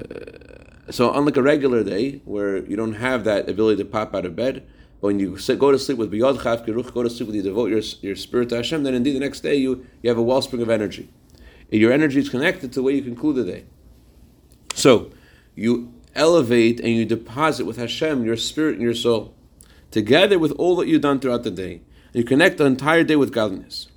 so 0.90 1.12
unlike 1.12 1.36
a 1.36 1.42
regular 1.42 1.84
day 1.84 2.22
where 2.24 2.64
you 2.64 2.76
don't 2.76 2.94
have 2.94 3.24
that 3.24 3.48
ability 3.48 3.82
to 3.82 3.88
pop 3.88 4.14
out 4.14 4.24
of 4.24 4.34
bed, 4.34 4.66
but 5.00 5.08
when 5.08 5.20
you 5.20 5.38
go 5.58 5.70
to 5.70 5.78
sleep 5.78 5.98
with 5.98 6.10
biyod 6.10 6.38
chav 6.38 6.64
go 6.94 7.02
to 7.02 7.10
sleep 7.10 7.26
with 7.26 7.36
you 7.36 7.42
devote 7.42 7.70
your, 7.70 7.82
your 8.00 8.16
spirit 8.16 8.48
to 8.48 8.56
Hashem, 8.56 8.82
then 8.82 8.94
indeed 8.94 9.14
the 9.14 9.20
next 9.20 9.40
day 9.40 9.54
you, 9.54 9.86
you 10.02 10.08
have 10.08 10.18
a 10.18 10.22
wellspring 10.22 10.62
of 10.62 10.70
energy. 10.70 11.08
Your 11.70 11.92
energy 11.92 12.18
is 12.18 12.30
connected 12.30 12.72
to 12.72 12.80
the 12.80 12.82
way 12.82 12.94
you 12.94 13.02
conclude 13.02 13.36
the 13.36 13.44
day. 13.44 13.64
So 14.74 15.10
you 15.54 15.92
elevate 16.14 16.80
and 16.80 16.88
you 16.88 17.04
deposit 17.04 17.66
with 17.66 17.76
Hashem 17.76 18.24
your 18.24 18.36
spirit 18.36 18.74
and 18.74 18.82
your 18.82 18.94
soul 18.94 19.34
together 19.90 20.38
with 20.38 20.52
all 20.52 20.76
that 20.76 20.88
you've 20.88 21.02
done 21.02 21.20
throughout 21.20 21.44
the 21.44 21.50
day. 21.50 21.82
You 22.12 22.24
connect 22.24 22.58
the 22.58 22.64
entire 22.64 23.04
day 23.04 23.16
with 23.16 23.32
godliness. 23.32 23.88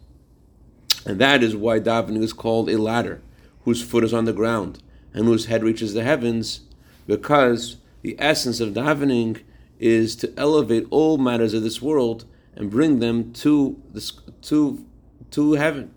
And 1.06 1.20
that 1.20 1.42
is 1.42 1.56
why 1.56 1.80
davening 1.80 2.22
is 2.22 2.34
called 2.34 2.70
a 2.70 2.78
ladder, 2.78 3.22
whose 3.64 3.82
foot 3.82 4.04
is 4.04 4.14
on 4.14 4.26
the 4.26 4.34
ground 4.34 4.82
and 5.14 5.26
whose 5.26 5.46
head 5.46 5.64
reaches 5.64 5.94
the 5.94 6.04
heavens, 6.04 6.62
because 7.08 7.78
the 8.02 8.16
essence 8.20 8.60
of 8.60 8.74
davening 8.74 9.42
is 9.80 10.16
to 10.18 10.32
elevate 10.38 10.88
all 10.90 11.18
matters 11.18 11.54
of 11.54 11.64
this 11.64 11.82
world 11.82 12.26
and 12.56 12.70
bring 12.70 13.00
them 13.00 13.34
to 13.34 13.82
this, 13.94 14.14
to 14.44 14.86
to 15.32 15.54
heaven. 15.54 15.94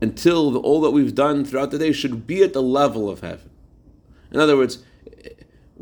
Until 0.00 0.50
the, 0.50 0.58
all 0.58 0.80
that 0.80 0.90
we've 0.90 1.14
done 1.14 1.44
throughout 1.44 1.70
the 1.70 1.78
day 1.78 1.92
should 1.92 2.26
be 2.26 2.42
at 2.42 2.52
the 2.52 2.62
level 2.62 3.08
of 3.08 3.20
heaven. 3.20 3.50
In 4.32 4.40
other 4.40 4.56
words, 4.56 4.82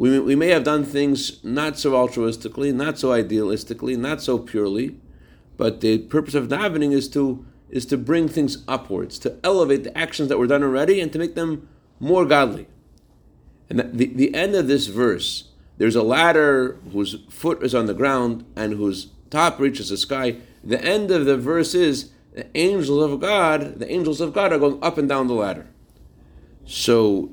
we, 0.00 0.18
we 0.18 0.34
may 0.34 0.48
have 0.48 0.64
done 0.64 0.82
things 0.82 1.44
not 1.44 1.78
so 1.78 1.92
altruistically, 1.92 2.72
not 2.72 2.98
so 2.98 3.10
idealistically, 3.10 3.98
not 3.98 4.22
so 4.22 4.38
purely, 4.38 4.96
but 5.58 5.82
the 5.82 5.98
purpose 5.98 6.34
of 6.34 6.48
davening 6.48 6.92
is 6.92 7.06
to 7.10 7.44
is 7.68 7.84
to 7.84 7.98
bring 7.98 8.26
things 8.26 8.64
upwards, 8.66 9.18
to 9.18 9.38
elevate 9.44 9.84
the 9.84 9.96
actions 9.96 10.30
that 10.30 10.38
were 10.38 10.46
done 10.46 10.62
already 10.62 11.02
and 11.02 11.12
to 11.12 11.18
make 11.18 11.34
them 11.34 11.68
more 12.00 12.24
godly. 12.24 12.66
And 13.68 13.78
the, 13.78 14.06
the 14.06 14.34
end 14.34 14.54
of 14.54 14.68
this 14.68 14.86
verse, 14.86 15.50
there's 15.76 15.94
a 15.94 16.02
ladder 16.02 16.78
whose 16.92 17.18
foot 17.28 17.62
is 17.62 17.74
on 17.74 17.84
the 17.84 17.94
ground 17.94 18.46
and 18.56 18.72
whose 18.72 19.08
top 19.28 19.60
reaches 19.60 19.90
the 19.90 19.98
sky. 19.98 20.38
The 20.64 20.82
end 20.82 21.10
of 21.10 21.26
the 21.26 21.36
verse 21.36 21.74
is 21.74 22.10
the 22.32 22.46
angels 22.56 23.12
of 23.12 23.20
God, 23.20 23.78
the 23.78 23.92
angels 23.92 24.22
of 24.22 24.32
God 24.32 24.50
are 24.50 24.58
going 24.58 24.82
up 24.82 24.96
and 24.96 25.08
down 25.08 25.26
the 25.26 25.34
ladder. 25.34 25.68
So 26.64 27.32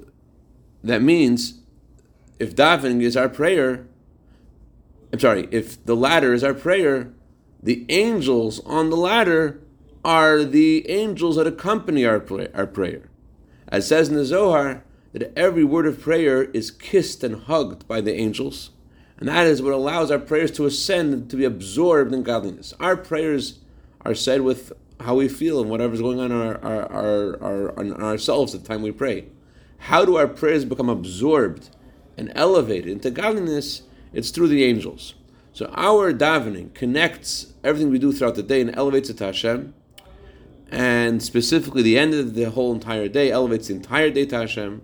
that 0.83 1.01
means 1.01 1.61
if 2.39 2.55
davening 2.55 3.01
is 3.01 3.17
our 3.17 3.29
prayer, 3.29 3.87
I'm 5.11 5.19
sorry, 5.19 5.47
if 5.51 5.83
the 5.85 5.95
ladder 5.95 6.33
is 6.33 6.43
our 6.43 6.53
prayer, 6.53 7.13
the 7.61 7.85
angels 7.89 8.59
on 8.65 8.89
the 8.89 8.97
ladder 8.97 9.61
are 10.03 10.43
the 10.43 10.89
angels 10.89 11.35
that 11.35 11.47
accompany 11.47 12.05
our, 12.05 12.19
pray, 12.19 12.47
our 12.53 12.67
prayer. 12.67 13.09
As 13.67 13.87
says 13.87 14.09
in 14.09 14.15
the 14.15 14.25
Zohar, 14.25 14.83
that 15.13 15.37
every 15.37 15.63
word 15.63 15.87
of 15.87 16.01
prayer 16.01 16.43
is 16.43 16.71
kissed 16.71 17.23
and 17.23 17.43
hugged 17.43 17.87
by 17.87 18.01
the 18.01 18.13
angels, 18.13 18.71
and 19.17 19.27
that 19.27 19.47
is 19.47 19.61
what 19.61 19.73
allows 19.73 20.11
our 20.11 20.19
prayers 20.19 20.51
to 20.51 20.65
ascend 20.65 21.13
and 21.13 21.29
to 21.29 21.35
be 21.35 21.45
absorbed 21.45 22.13
in 22.13 22.23
godliness. 22.23 22.73
Our 22.79 22.95
prayers 22.95 23.59
are 24.01 24.13
said 24.13 24.41
with 24.41 24.73
how 24.99 25.15
we 25.15 25.27
feel 25.27 25.59
and 25.59 25.69
whatever's 25.69 26.01
going 26.01 26.19
on 26.19 26.31
in 26.31 26.37
our, 26.37 26.63
our, 26.63 26.91
our, 26.91 27.43
our, 27.43 27.79
on 27.79 27.93
ourselves 27.93 28.53
at 28.53 28.61
the 28.61 28.67
time 28.67 28.81
we 28.81 28.91
pray. 28.91 29.25
How 29.79 30.05
do 30.05 30.17
our 30.17 30.27
prayers 30.27 30.65
become 30.65 30.89
absorbed 30.89 31.69
and 32.17 32.31
elevated 32.35 32.89
into 32.89 33.11
godliness? 33.11 33.83
It's 34.13 34.31
through 34.31 34.47
the 34.47 34.63
angels. 34.63 35.13
So 35.53 35.71
our 35.73 36.13
davening 36.13 36.73
connects 36.73 37.53
everything 37.63 37.89
we 37.89 37.99
do 37.99 38.11
throughout 38.11 38.35
the 38.35 38.43
day 38.43 38.61
and 38.61 38.75
elevates 38.75 39.09
it 39.09 39.17
to 39.17 39.25
Hashem. 39.25 39.73
And 40.69 41.23
specifically, 41.23 41.81
the 41.81 41.97
end 41.97 42.13
of 42.13 42.33
the 42.33 42.45
whole 42.45 42.73
entire 42.73 43.07
day 43.07 43.31
elevates 43.31 43.67
the 43.67 43.75
entire 43.75 44.09
day 44.09 44.25
to 44.25 44.39
Hashem. 44.39 44.81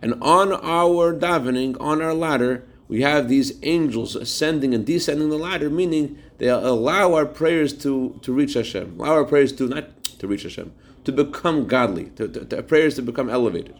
And 0.00 0.14
on 0.22 0.52
our 0.52 1.14
davening, 1.14 1.76
on 1.80 2.02
our 2.02 2.14
ladder, 2.14 2.64
we 2.88 3.02
have 3.02 3.28
these 3.28 3.58
angels 3.62 4.14
ascending 4.14 4.74
and 4.74 4.86
descending 4.86 5.28
the 5.28 5.38
ladder, 5.38 5.68
meaning 5.68 6.18
they 6.38 6.48
allow 6.48 7.14
our 7.14 7.26
prayers 7.26 7.72
to, 7.82 8.18
to 8.22 8.32
reach 8.32 8.54
Hashem, 8.54 8.98
allow 8.98 9.14
our 9.14 9.24
prayers 9.24 9.52
to 9.54 9.66
not 9.66 10.04
to 10.04 10.26
reach 10.26 10.44
Hashem, 10.44 10.72
to 11.04 11.12
become 11.12 11.66
godly, 11.66 12.06
to, 12.16 12.28
to, 12.28 12.44
to 12.44 12.62
prayers 12.62 12.94
to 12.96 13.02
become 13.02 13.28
elevated. 13.28 13.76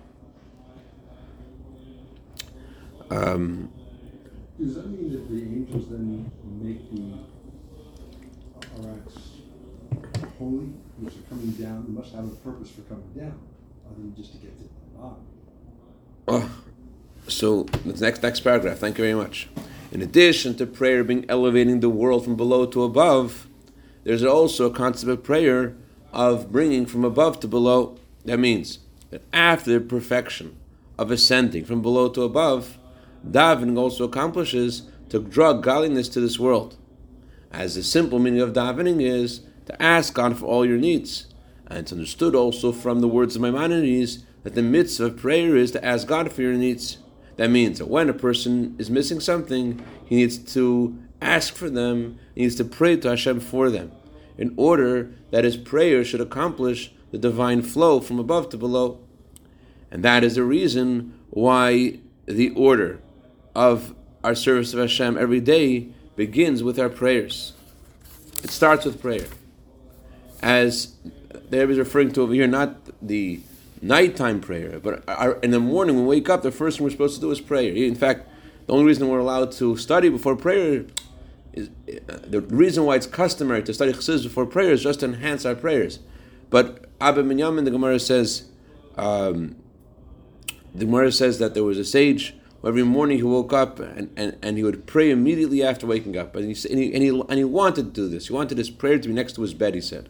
Um, 3.10 3.70
Does 4.58 4.74
that 4.74 4.88
mean 4.88 5.12
that 5.12 5.28
the 5.30 5.42
angels 5.42 5.88
then 5.90 6.30
make 6.60 6.90
the 6.90 7.18
our 8.82 8.98
holy, 10.38 10.66
which 10.98 11.14
are 11.14 11.28
coming 11.30 11.50
down? 11.52 11.84
They 11.86 11.92
must 11.92 12.14
have 12.14 12.24
a 12.24 12.36
purpose 12.36 12.70
for 12.70 12.82
coming 12.82 13.10
down, 13.16 13.38
other 13.86 13.96
than 13.96 14.14
just 14.16 14.32
to 14.32 14.38
get 14.38 14.56
to 14.58 14.64
the 14.64 14.70
bottom. 14.98 15.16
Oh, 16.28 16.50
so 17.28 17.62
the 17.64 17.92
next 18.00 18.22
next 18.22 18.40
paragraph. 18.40 18.78
Thank 18.78 18.98
you 18.98 19.04
very 19.04 19.14
much. 19.14 19.48
In 19.92 20.02
addition 20.02 20.56
to 20.56 20.66
prayer 20.66 21.04
being 21.04 21.24
elevating 21.28 21.80
the 21.80 21.88
world 21.88 22.24
from 22.24 22.36
below 22.36 22.66
to 22.66 22.82
above, 22.82 23.46
there's 24.04 24.24
also 24.24 24.66
a 24.66 24.70
concept 24.70 25.10
of 25.10 25.22
prayer 25.22 25.76
of 26.12 26.50
bringing 26.50 26.86
from 26.86 27.04
above 27.04 27.40
to 27.40 27.48
below. 27.48 27.98
That 28.24 28.38
means 28.38 28.80
that 29.10 29.22
after 29.32 29.72
the 29.72 29.80
perfection 29.80 30.56
of 30.98 31.10
ascending 31.10 31.64
from 31.64 31.82
below 31.82 32.08
to 32.10 32.22
above, 32.22 32.78
davening 33.28 33.78
also 33.78 34.04
accomplishes 34.04 34.82
to 35.08 35.20
draw 35.20 35.52
godliness 35.52 36.08
to 36.10 36.20
this 36.20 36.38
world. 36.38 36.76
As 37.52 37.74
the 37.74 37.82
simple 37.82 38.18
meaning 38.18 38.40
of 38.40 38.52
davening 38.52 39.00
is 39.00 39.40
to 39.66 39.82
ask 39.82 40.14
God 40.14 40.38
for 40.38 40.46
all 40.46 40.66
your 40.66 40.78
needs. 40.78 41.26
And 41.66 41.78
it's 41.78 41.92
understood 41.92 42.34
also 42.34 42.72
from 42.72 43.00
the 43.00 43.08
words 43.08 43.36
of 43.36 43.42
Maimonides 43.42 44.24
that 44.42 44.54
the 44.54 44.62
mitzvah 44.62 45.06
of 45.06 45.16
prayer 45.16 45.56
is 45.56 45.72
to 45.72 45.84
ask 45.84 46.06
God 46.06 46.32
for 46.32 46.42
your 46.42 46.54
needs. 46.54 46.98
That 47.36 47.50
means 47.50 47.78
that 47.78 47.88
when 47.88 48.08
a 48.08 48.14
person 48.14 48.76
is 48.78 48.90
missing 48.90 49.20
something, 49.20 49.84
he 50.04 50.16
needs 50.16 50.38
to 50.54 50.96
ask 51.20 51.54
for 51.54 51.68
them, 51.68 52.18
he 52.34 52.42
needs 52.42 52.54
to 52.56 52.64
pray 52.64 52.96
to 52.96 53.10
Hashem 53.10 53.40
for 53.40 53.70
them, 53.70 53.92
in 54.38 54.54
order 54.56 55.10
that 55.30 55.44
his 55.44 55.56
prayer 55.56 56.04
should 56.04 56.20
accomplish 56.20 56.92
the 57.10 57.18
divine 57.18 57.62
flow 57.62 58.00
from 58.00 58.18
above 58.18 58.48
to 58.50 58.56
below. 58.56 59.00
And 59.90 60.02
that 60.02 60.24
is 60.24 60.36
the 60.36 60.44
reason 60.44 61.18
why 61.30 62.00
the 62.26 62.50
order 62.50 63.00
of 63.56 63.94
our 64.22 64.34
service 64.34 64.74
of 64.74 64.80
Hashem 64.80 65.16
every 65.16 65.40
day 65.40 65.88
begins 66.14 66.62
with 66.62 66.78
our 66.78 66.90
prayers. 66.90 67.54
It 68.44 68.50
starts 68.50 68.84
with 68.84 69.00
prayer. 69.00 69.26
As 70.42 70.94
the 71.48 71.60
Rebbe 71.60 71.72
is 71.72 71.78
referring 71.78 72.12
to 72.12 72.20
over 72.20 72.34
here, 72.34 72.46
not 72.46 72.76
the 73.00 73.40
nighttime 73.80 74.40
prayer. 74.40 74.78
But 74.78 75.02
our, 75.08 75.38
in 75.40 75.52
the 75.52 75.58
morning, 75.58 75.96
when 75.96 76.06
we 76.06 76.16
wake 76.16 76.28
up, 76.28 76.42
the 76.42 76.50
first 76.52 76.76
thing 76.76 76.84
we're 76.84 76.90
supposed 76.90 77.14
to 77.14 77.20
do 77.20 77.30
is 77.30 77.40
prayer. 77.40 77.72
In 77.72 77.94
fact, 77.94 78.28
the 78.66 78.74
only 78.74 78.84
reason 78.84 79.08
we're 79.08 79.20
allowed 79.20 79.52
to 79.52 79.78
study 79.78 80.10
before 80.10 80.36
prayer 80.36 80.84
is 81.54 81.70
uh, 81.88 82.18
the 82.26 82.42
reason 82.42 82.84
why 82.84 82.96
it's 82.96 83.06
customary 83.06 83.62
to 83.62 83.72
study 83.72 83.92
chassidus 83.92 84.24
before 84.24 84.44
prayer 84.44 84.72
is 84.72 84.82
just 84.82 85.00
to 85.00 85.06
enhance 85.06 85.46
our 85.46 85.54
prayers. 85.54 86.00
But 86.50 86.84
Abba 87.00 87.22
Binyamin, 87.22 87.64
the 87.64 87.70
Gemara 87.70 88.00
says, 88.00 88.50
um, 88.96 89.56
the 90.74 90.84
Gemara 90.84 91.10
says 91.10 91.38
that 91.38 91.54
there 91.54 91.64
was 91.64 91.78
a 91.78 91.84
sage 91.86 92.34
every 92.64 92.82
morning 92.82 93.18
he 93.18 93.22
woke 93.22 93.52
up 93.52 93.78
and, 93.78 94.10
and, 94.16 94.36
and 94.42 94.56
he 94.56 94.64
would 94.64 94.86
pray 94.86 95.10
immediately 95.10 95.62
after 95.62 95.86
waking 95.86 96.16
up. 96.16 96.34
And 96.36 96.56
he, 96.56 96.68
and, 96.68 96.78
he, 96.78 96.94
and, 96.94 97.02
he, 97.02 97.08
and 97.08 97.38
he 97.38 97.44
wanted 97.44 97.94
to 97.94 98.02
do 98.02 98.08
this. 98.08 98.28
He 98.28 98.32
wanted 98.32 98.58
his 98.58 98.70
prayer 98.70 98.98
to 98.98 99.08
be 99.08 99.14
next 99.14 99.34
to 99.34 99.42
his 99.42 99.54
bed, 99.54 99.74
he 99.74 99.80
said 99.80 100.08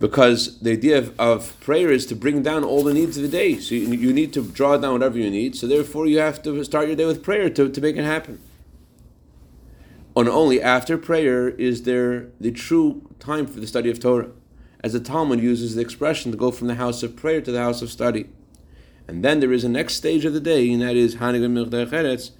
because 0.00 0.58
the 0.58 0.72
idea 0.72 0.98
of, 0.98 1.18
of, 1.18 1.58
prayer 1.60 1.90
is 1.90 2.04
to 2.04 2.14
bring 2.14 2.42
down 2.42 2.64
all 2.64 2.82
the 2.82 2.92
needs 2.92 3.16
of 3.16 3.22
the 3.22 3.28
day. 3.28 3.58
So 3.58 3.74
you, 3.74 3.86
you, 3.92 4.12
need 4.12 4.32
to 4.34 4.42
draw 4.42 4.76
down 4.76 4.92
whatever 4.92 5.16
you 5.16 5.30
need. 5.30 5.56
So 5.56 5.66
therefore, 5.66 6.06
you 6.06 6.18
have 6.18 6.42
to 6.42 6.62
start 6.64 6.88
your 6.88 6.96
day 6.96 7.06
with 7.06 7.22
prayer 7.22 7.48
to, 7.50 7.70
to 7.70 7.80
make 7.80 7.96
it 7.96 8.04
happen. 8.04 8.40
And 10.16 10.28
only 10.28 10.62
after 10.62 10.96
prayer 10.96 11.48
is 11.48 11.82
there 11.82 12.28
the 12.38 12.52
true 12.52 13.08
time 13.18 13.46
for 13.46 13.60
the 13.60 13.66
study 13.66 13.90
of 13.90 13.98
Torah, 13.98 14.30
as 14.80 14.92
the 14.92 15.00
Talmud 15.00 15.40
uses 15.40 15.74
the 15.74 15.80
expression 15.80 16.30
to 16.30 16.36
go 16.36 16.50
from 16.50 16.68
the 16.68 16.76
house 16.76 17.02
of 17.02 17.16
prayer 17.16 17.40
to 17.40 17.50
the 17.50 17.60
house 17.60 17.82
of 17.82 17.90
study. 17.90 18.26
And 19.06 19.24
then 19.24 19.40
there 19.40 19.52
is 19.52 19.64
a 19.64 19.68
next 19.68 19.94
stage 19.94 20.24
of 20.24 20.32
the 20.32 20.40
day, 20.40 20.72
and 20.72 20.82
that 20.82 20.96
is 20.96 21.16
Hanigah 21.16 22.30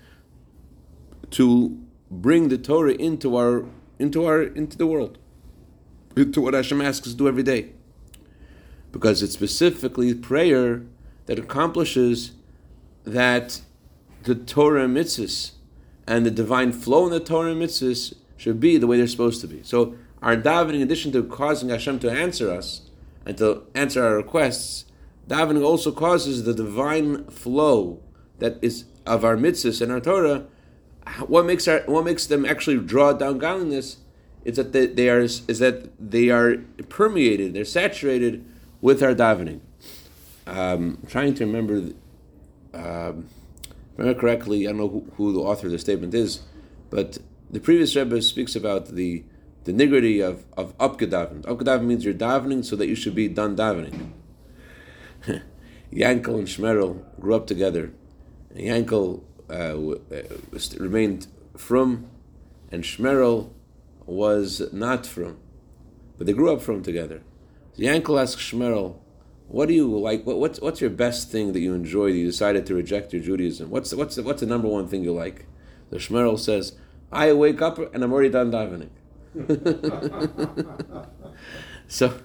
to 1.31 1.79
bring 2.11 2.49
the 2.49 2.59
Torah 2.59 2.95
into 2.95 3.37
our 3.37 3.65
into 3.99 4.25
our 4.25 4.43
into 4.43 4.77
the 4.77 4.87
world 4.87 5.19
to 6.15 6.41
what 6.41 6.55
Hashem 6.55 6.81
asks 6.81 7.07
us 7.07 7.13
to 7.13 7.19
do 7.19 7.29
every 7.29 7.43
day. 7.43 7.73
Because 8.93 9.23
it's 9.23 9.35
specifically 9.35 10.15
prayer 10.15 10.83
that 11.27 11.39
accomplishes 11.39 12.33
that 13.05 13.61
the 14.23 14.35
Torah 14.35 14.87
mitzvahs 14.87 15.53
and 16.07 16.25
the 16.25 16.31
divine 16.31 16.73
flow 16.73 17.05
in 17.07 17.11
the 17.11 17.21
Torah 17.21 17.55
mitzvahs 17.55 18.15
should 18.37 18.61
be 18.61 18.79
the 18.79 18.87
way 18.87 18.97
they're 18.97 19.07
supposed 19.07 19.41
to 19.41 19.49
be. 19.49 19.63
So 19.63 19.97
our 20.23 20.37
davening, 20.37 20.77
in 20.77 20.83
addition 20.83 21.13
to 21.13 21.25
causing 21.25 21.71
Hashem 21.71 21.99
to 22.01 22.11
answer 22.11 22.51
us 22.51 22.83
and 23.27 23.37
to 23.39 23.65
answer 23.75 24.05
our 24.05 24.17
requests, 24.17 24.85
davening 25.29 25.65
also 25.65 25.93
causes 25.93 26.45
the 26.45 26.55
divine 26.55 27.25
flow 27.27 28.03
that 28.39 28.59
is 28.63 28.85
of 29.07 29.25
our 29.25 29.37
mitzvahs 29.37 29.81
and 29.81 29.93
our 29.93 30.01
Torah. 30.01 30.47
What 31.27 31.45
makes 31.45 31.69
our 31.69 31.81
what 31.87 32.05
makes 32.05 32.27
them 32.27 32.45
actually 32.45 32.79
draw 32.79 33.13
down 33.13 33.39
godliness 33.39 33.99
is 34.45 34.57
that 34.57 34.73
they, 34.73 34.87
they 34.87 35.09
are 35.09 35.21
is 35.21 35.59
that 35.59 35.91
they 35.99 36.31
are 36.31 36.59
permeated, 36.89 37.55
they're 37.55 37.65
saturated 37.65 38.45
with 38.81 39.03
our 39.03 39.15
davening. 39.15 39.61
Um, 40.47 40.99
I'm 41.03 41.09
trying 41.09 41.35
to 41.35 41.47
remember, 41.47 41.95
um, 42.75 43.29
remember 43.97 44.21
correctly. 44.21 44.67
I 44.67 44.71
don't 44.71 44.79
know 44.79 44.89
who, 44.89 45.11
who, 45.17 45.33
the 45.33 45.41
author 45.41 45.69
of 45.69 45.73
the 45.73 45.79
statement 45.79 46.13
is, 46.13 46.43
but 46.91 47.17
the 47.51 47.61
previous 47.61 47.97
Rebbe 47.97 48.21
speaks 48.21 48.55
about 48.55 48.89
the 48.89 49.25
the 49.65 49.73
nigrity 49.73 50.23
of 50.23 50.45
of 50.57 50.77
upgedaven. 50.79 51.43
Upgedaven 51.43 51.85
means 51.85 52.05
you're 52.05 52.13
davening 52.13 52.65
so 52.65 52.77
that 52.77 52.89
you 52.89 52.95
should 52.95 53.15
be 53.15 53.29
done 53.29 53.57
davening. 53.57 54.13
Yankel 55.93 56.39
and 56.39 56.49
Shmerel 56.49 57.05
grew 57.21 57.35
up 57.35 57.47
together. 57.47 57.93
Yankel 58.55 59.23
uh, 59.51 59.55
uh 59.55 60.79
remained 60.79 61.27
from, 61.57 62.09
and 62.71 62.85
Shmerel 62.85 63.51
was 64.07 64.63
not 64.73 65.07
from, 65.07 65.39
but 66.19 66.27
they 66.27 66.33
grew 66.33 66.53
up 66.53 66.61
from 66.61 66.83
together. 66.83 67.23
So 67.75 67.83
Yankel 67.83 68.21
asked 68.21 68.39
Shmerel, 68.39 68.97
what 69.49 69.69
do 69.69 69.75
you 69.75 69.87
like? 69.99 70.25
What, 70.25 70.39
what's 70.39 70.61
what's 70.61 70.81
your 70.81 70.91
best 70.91 71.31
thing 71.31 71.53
that 71.53 71.61
you 71.61 71.75
enjoy 71.75 72.13
that 72.13 72.19
you 72.19 72.27
decided 72.27 72.67
to 72.67 72.75
reject 72.75 73.13
your 73.13 73.23
Judaism? 73.23 73.71
What's 73.71 73.93
what's 73.95 74.17
the, 74.17 74.23
what's 74.23 74.41
the 74.41 74.47
number 74.47 74.69
one 74.69 74.89
thing 74.89 75.05
you 75.05 75.13
like? 75.13 75.47
The 75.91 75.99
Shmerel 75.99 76.39
says, 76.39 76.73
I 77.13 77.33
wake 77.33 77.61
up 77.63 77.79
and 77.95 78.03
I'm 78.03 78.13
already 78.13 78.31
done 78.31 78.51
davening. 78.51 78.89
so, 81.89 82.21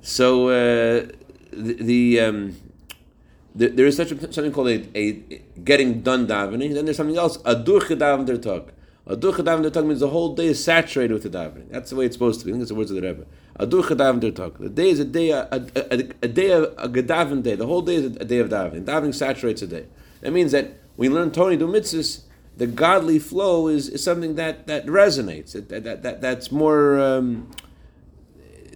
so 0.00 0.48
uh, 0.48 1.06
the, 1.52 1.74
the 1.74 2.20
um, 2.20 2.56
there 3.54 3.86
is 3.86 3.96
such 3.96 4.12
a, 4.12 4.32
something 4.32 4.52
called 4.52 4.68
a, 4.68 4.98
a, 4.98 5.12
getting 5.64 6.02
done 6.02 6.26
davening. 6.26 6.72
Then 6.72 6.84
there's 6.84 6.96
something 6.96 7.16
else, 7.16 7.36
a 7.44 7.56
durche 7.56 7.96
daven 7.98 8.26
der 8.26 8.38
tag. 8.38 8.72
A 9.06 9.16
durche 9.16 9.44
daven 9.44 9.62
der 9.62 9.70
tag 9.70 9.84
means 9.84 10.00
the 10.00 10.08
whole 10.08 10.34
day 10.34 10.46
is 10.46 10.62
saturated 10.62 11.12
with 11.12 11.24
the 11.24 11.30
davening. 11.30 11.68
That's 11.70 11.90
the 11.90 11.96
way 11.96 12.06
it's 12.06 12.14
supposed 12.14 12.40
to 12.40 12.46
be. 12.46 12.52
I 12.52 12.54
think 12.54 12.62
it's 12.62 12.70
the 12.70 12.76
words 12.76 12.90
of 12.90 13.00
the 13.00 13.02
Rebbe. 13.02 13.26
A 13.56 13.66
durche 13.66 13.96
daven 13.96 14.20
der 14.20 14.30
tag. 14.30 14.58
The 14.58 14.68
day 14.68 14.90
is 14.90 15.00
a 15.00 15.04
day, 15.04 15.30
a, 15.30 15.48
a, 15.50 15.60
a, 15.76 16.10
a 16.22 16.28
day 16.28 16.50
of 16.52 16.64
a 16.78 16.88
gedaven 16.88 17.42
day. 17.42 17.56
The 17.56 17.66
whole 17.66 17.82
day 17.82 17.96
is 17.96 18.04
a, 18.04 18.24
day 18.24 18.38
of 18.38 18.50
davening. 18.50 18.84
Davening 18.84 19.14
saturates 19.14 19.62
a 19.62 19.66
day. 19.66 19.86
That 20.20 20.32
means 20.32 20.52
that 20.52 20.74
you 20.98 21.10
learn 21.10 21.32
Tony 21.32 21.56
do 21.56 21.66
mitzvahs, 21.66 22.22
the 22.56 22.66
godly 22.66 23.18
flow 23.18 23.68
is, 23.68 23.88
is 23.88 24.04
something 24.04 24.34
that, 24.34 24.66
that 24.66 24.86
resonates. 24.86 25.52
That, 25.52 25.82
that, 25.82 26.02
that, 26.02 26.20
that's 26.20 26.52
more. 26.52 27.00
Um, 27.00 27.50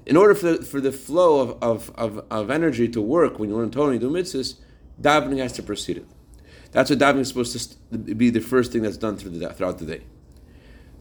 in 0.06 0.16
order 0.16 0.34
for 0.34 0.52
the, 0.52 0.64
for 0.64 0.80
the 0.80 0.92
flow 0.92 1.40
of, 1.40 1.62
of, 1.62 1.90
of, 1.96 2.24
of 2.30 2.50
energy 2.50 2.88
to 2.88 3.00
work 3.00 3.38
when 3.38 3.48
you 3.48 3.56
learn 3.56 3.70
Tony 3.70 3.98
do 3.98 4.10
mitzvahs, 4.10 4.56
davening 5.00 5.38
has 5.38 5.52
to 5.52 5.62
precede 5.62 5.98
it. 5.98 6.06
That's 6.72 6.90
what 6.90 6.98
davening 6.98 7.20
is 7.20 7.28
supposed 7.28 7.76
to 7.92 7.98
be 7.98 8.30
the 8.30 8.40
first 8.40 8.72
thing 8.72 8.82
that's 8.82 8.96
done 8.96 9.16
through 9.16 9.38
the, 9.38 9.48
throughout 9.50 9.78
the 9.78 9.86
day. 9.86 10.02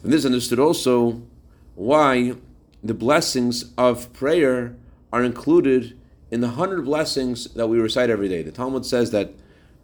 From 0.01 0.11
this 0.11 0.25
understood 0.25 0.59
also 0.59 1.23
why 1.75 2.35
the 2.83 2.93
blessings 2.93 3.73
of 3.77 4.11
prayer 4.13 4.75
are 5.11 5.23
included 5.23 5.97
in 6.29 6.41
the 6.41 6.49
hundred 6.49 6.83
blessings 6.83 7.45
that 7.53 7.67
we 7.67 7.79
recite 7.79 8.09
every 8.09 8.27
day. 8.27 8.41
The 8.41 8.51
Talmud 8.51 8.85
says 8.85 9.11
that 9.11 9.33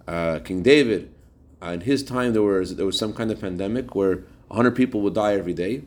uh, 0.08 0.40
King 0.40 0.64
David, 0.64 1.14
uh, 1.62 1.68
in 1.68 1.82
his 1.82 2.04
time, 2.04 2.34
there 2.34 2.42
was 2.42 2.76
there 2.76 2.86
was 2.86 2.98
some 2.98 3.14
kind 3.14 3.32
of 3.32 3.40
pandemic 3.40 3.96
where 3.96 4.24
hundred 4.52 4.76
people 4.76 5.02
would 5.02 5.14
die 5.14 5.36
every 5.36 5.54
day. 5.54 5.84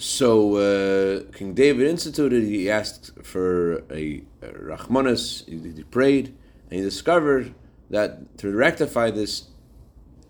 So 0.00 0.56
uh, 0.56 1.30
King 1.36 1.52
David 1.52 1.86
instituted. 1.86 2.42
He 2.44 2.70
asked 2.70 3.10
for 3.22 3.84
a, 3.92 4.22
a 4.40 4.46
Rahmanas. 4.46 5.46
He, 5.46 5.58
he 5.76 5.82
prayed, 5.82 6.28
and 6.70 6.78
he 6.78 6.80
discovered 6.80 7.54
that 7.90 8.38
to 8.38 8.50
rectify 8.50 9.10
this, 9.10 9.48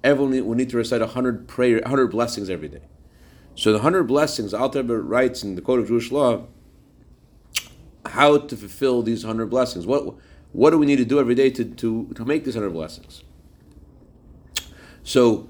everyone 0.03 0.45
will 0.45 0.57
need 0.57 0.71
to 0.71 0.77
recite 0.77 1.01
100 1.01 1.47
prayer, 1.47 1.79
100 1.83 2.09
blessings 2.09 2.51
every 2.51 2.67
day. 2.67 2.83
So 3.55 3.71
the 3.71 3.79
100 3.79 4.05
blessings, 4.05 4.53
Alter 4.53 4.83
writes 4.83 5.45
in 5.45 5.55
the 5.55 5.63
Code 5.63 5.79
of 5.79 5.87
Jewish 5.87 6.11
Law, 6.11 6.49
how 8.07 8.39
to 8.39 8.57
fulfill 8.57 9.03
these 9.03 9.25
100 9.25 9.47
blessings. 9.47 9.87
What, 9.87 10.17
what 10.51 10.71
do 10.71 10.79
we 10.79 10.87
need 10.87 10.97
to 10.97 11.05
do 11.05 11.21
every 11.21 11.37
day 11.37 11.49
to, 11.49 11.65
to, 11.65 12.13
to 12.17 12.25
make 12.25 12.45
these 12.45 12.57
100 12.57 12.73
blessings? 12.73 13.23
So 15.05 15.49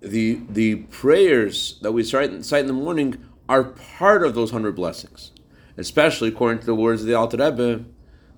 the, 0.00 0.40
the 0.48 0.76
prayers 0.90 1.78
that 1.82 1.92
we 1.92 2.02
cite 2.02 2.32
in 2.32 2.66
the 2.66 2.72
morning 2.72 3.24
are 3.48 3.64
part 3.64 4.24
of 4.24 4.34
those 4.34 4.52
100 4.52 4.74
blessings, 4.74 5.32
especially 5.76 6.28
according 6.28 6.60
to 6.60 6.66
the 6.66 6.74
words 6.74 7.02
of 7.02 7.06
the 7.06 7.14
Alter 7.14 7.36
Rebbe, 7.36 7.84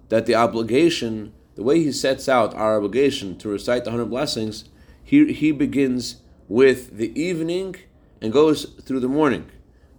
that 0.09 0.27
the 0.27 0.35
obligation 0.35 1.33
the 1.55 1.63
way 1.63 1.83
he 1.83 1.93
sets 1.93 2.29
out 2.29 2.55
our 2.55 2.77
obligation 2.77 3.37
to 3.39 3.49
recite 3.49 3.85
the 3.85 3.91
hundred 3.91 4.07
blessings, 4.07 4.65
he, 5.03 5.33
he 5.33 5.53
begins 5.53 6.17
with 6.49 6.97
the 6.97 7.19
evening 7.21 7.77
and 8.21 8.33
goes 8.33 8.65
through 8.83 9.01
the 9.01 9.09
morning. 9.09 9.51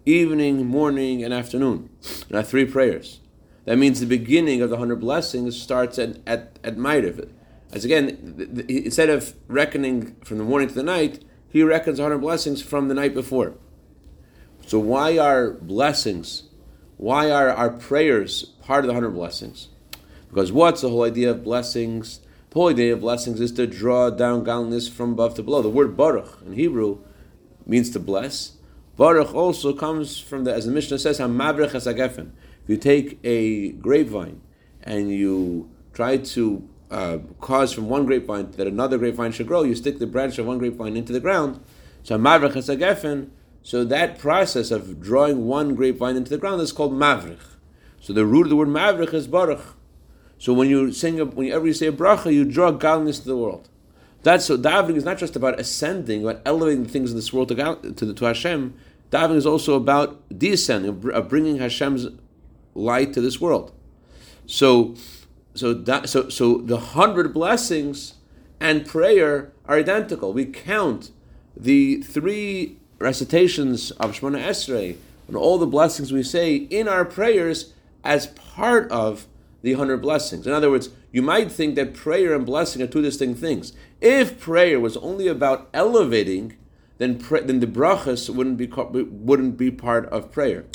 Evening, 0.05 0.65
morning, 0.65 1.23
and 1.23 1.33
afternoon. 1.33 1.89
And 2.27 2.37
are 2.37 2.43
three 2.43 2.65
prayers. 2.65 3.21
That 3.65 3.77
means 3.77 3.99
the 3.99 4.05
beginning 4.05 4.61
of 4.61 4.69
the 4.69 4.77
hundred 4.77 4.99
blessings 4.99 5.59
starts 5.59 5.97
at, 5.97 6.17
at, 6.27 6.59
at 6.63 6.75
Ma'ariv. 6.75 7.29
As 7.71 7.83
again, 7.83 8.35
the, 8.37 8.45
the, 8.45 8.85
instead 8.85 9.09
of 9.09 9.33
reckoning 9.47 10.15
from 10.23 10.37
the 10.37 10.43
morning 10.43 10.67
to 10.67 10.73
the 10.73 10.83
night, 10.83 11.23
he 11.49 11.63
reckons 11.63 11.99
100 11.99 12.19
blessings 12.19 12.61
from 12.61 12.89
the 12.89 12.93
night 12.93 13.13
before. 13.13 13.55
So 14.67 14.79
why 14.79 15.19
are 15.19 15.51
blessings, 15.51 16.43
why 16.97 17.29
are 17.29 17.49
our 17.49 17.69
prayers 17.69 18.45
part 18.63 18.83
of 18.83 18.87
the 18.87 18.93
100 18.93 19.11
blessings? 19.11 19.67
Because 20.27 20.51
what's 20.51 20.81
the 20.81 20.89
whole 20.89 21.03
idea 21.03 21.29
of 21.31 21.43
blessings? 21.43 22.19
The 22.49 22.55
whole 22.55 22.69
idea 22.69 22.93
of 22.93 23.01
blessings 23.01 23.39
is 23.39 23.51
to 23.53 23.67
draw 23.67 24.09
down 24.09 24.43
godliness 24.43 24.87
from 24.87 25.11
above 25.11 25.35
to 25.35 25.43
below. 25.43 25.61
The 25.61 25.69
word 25.69 25.95
baruch 25.95 26.41
in 26.43 26.53
Hebrew 26.53 26.97
means 27.67 27.91
to 27.91 27.99
bless. 27.99 28.53
Baruch 28.97 29.35
also 29.35 29.71
comes 29.71 30.17
from 30.17 30.45
the, 30.45 30.53
as 30.53 30.65
the 30.65 30.71
Mishnah 30.71 30.97
says, 30.97 31.19
hamabrech. 31.19 31.75
If 31.75 32.69
you 32.69 32.77
take 32.77 33.19
a 33.23 33.71
grapevine 33.73 34.41
and 34.81 35.11
you 35.11 35.69
try 35.93 36.17
to 36.17 36.67
uh, 36.89 37.19
cause 37.39 37.71
from 37.71 37.87
one 37.87 38.05
grapevine 38.05 38.51
that 38.51 38.65
another 38.65 38.97
grapevine 38.97 39.31
should 39.31 39.47
grow, 39.47 39.63
you 39.63 39.75
stick 39.75 39.99
the 39.99 40.07
branch 40.07 40.39
of 40.39 40.47
one 40.47 40.57
grapevine 40.57 40.97
into 40.97 41.13
the 41.13 41.19
ground. 41.19 41.59
So 42.01 42.17
hamabrech. 42.17 43.29
So 43.65 43.83
that 43.83 44.19
process 44.19 44.69
of 44.69 45.01
drawing 45.01 45.47
one 45.47 45.73
grapevine 45.73 46.15
into 46.15 46.29
the 46.29 46.37
ground 46.37 46.61
is 46.61 46.71
called 46.71 46.93
mavrich. 46.93 47.39
So 47.99 48.13
the 48.13 48.23
root 48.23 48.43
of 48.43 48.49
the 48.51 48.55
word 48.55 48.67
mavrich 48.67 49.11
is 49.11 49.25
baruch. 49.25 49.75
So 50.37 50.53
when 50.53 50.69
you 50.69 50.91
sing, 50.91 51.19
a, 51.19 51.25
whenever 51.25 51.65
you 51.65 51.73
say 51.73 51.87
a 51.87 51.91
bracha, 51.91 52.31
you 52.31 52.45
draw 52.45 52.69
godliness 52.69 53.17
to 53.21 53.25
the 53.25 53.35
world. 53.35 53.67
That's 54.21 54.45
so 54.45 54.55
davening 54.55 54.97
is 54.97 55.03
not 55.03 55.17
just 55.17 55.35
about 55.35 55.59
ascending, 55.59 56.21
about 56.21 56.43
elevating 56.45 56.85
things 56.85 57.09
in 57.09 57.17
this 57.17 57.33
world 57.33 57.47
to 57.47 57.55
God, 57.55 57.97
to, 57.97 58.05
the, 58.05 58.13
to 58.13 58.25
Hashem. 58.25 58.75
Davening 59.09 59.37
is 59.37 59.47
also 59.47 59.73
about 59.73 60.21
descending, 60.29 61.11
of 61.11 61.27
bringing 61.27 61.57
Hashem's 61.57 62.09
light 62.75 63.13
to 63.13 63.21
this 63.21 63.41
world. 63.41 63.71
So, 64.45 64.93
so 65.55 65.73
that, 65.73 66.07
so 66.07 66.29
so 66.29 66.59
the 66.59 66.77
hundred 66.77 67.33
blessings 67.33 68.13
and 68.59 68.85
prayer 68.85 69.53
are 69.65 69.77
identical. 69.77 70.33
We 70.33 70.45
count 70.45 71.09
the 71.57 72.03
three 72.03 72.77
recitations 72.99 73.91
of 73.91 74.11
Shemona 74.11 74.43
Esrei 74.43 74.97
and 75.27 75.35
all 75.35 75.57
the 75.57 75.67
blessings 75.67 76.11
we 76.11 76.23
say 76.23 76.55
in 76.55 76.87
our 76.87 77.05
prayers 77.05 77.73
as 78.03 78.27
part 78.27 78.91
of 78.91 79.27
the 79.61 79.73
hundred 79.73 79.97
blessings. 79.97 80.45
In 80.45 80.53
other 80.53 80.69
words, 80.69 80.89
you 81.11 81.21
might 81.21 81.51
think 81.51 81.75
that 81.75 81.93
prayer 81.93 82.35
and 82.35 82.45
blessing 82.45 82.81
are 82.81 82.87
two 82.87 83.01
distinct 83.01 83.39
things. 83.39 83.73
If 83.99 84.39
prayer 84.39 84.79
was 84.79 84.95
only 84.97 85.27
about 85.27 85.69
elevating, 85.73 86.55
then 86.97 87.17
then 87.45 87.59
the 87.59 87.67
brachas 87.67 88.29
wouldn't 88.29 88.57
be 88.57 88.67
wouldn't 88.67 89.57
be 89.57 89.71
part 89.71 90.05
of 90.07 90.31
prayer. 90.31 90.65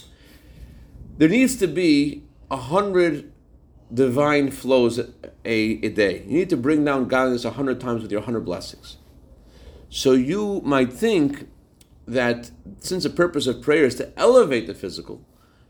There 1.19 1.29
needs 1.29 1.57
to 1.57 1.67
be 1.67 2.25
a 2.51 2.57
hundred 2.57 3.33
divine 3.93 4.51
flows 4.51 4.99
a, 4.99 5.07
a 5.45 5.89
day. 5.89 6.23
You 6.27 6.39
need 6.39 6.51
to 6.51 6.57
bring 6.57 6.85
down 6.85 7.09
godliness 7.09 7.45
a 7.45 7.51
hundred 7.51 7.81
times 7.81 8.03
with 8.03 8.11
your 8.11 8.23
hundred 8.23 8.45
blessings. 8.45 8.97
So 9.89 10.13
you 10.13 10.63
might 10.65 10.93
think 10.93 11.49
that 12.11 12.51
since 12.81 13.05
the 13.05 13.11
purpose 13.11 13.47
of 13.47 13.63
prayer 13.63 13.85
is 13.85 13.95
to 13.97 14.19
elevate 14.19 14.67
the 14.67 14.75
physical, 14.75 15.25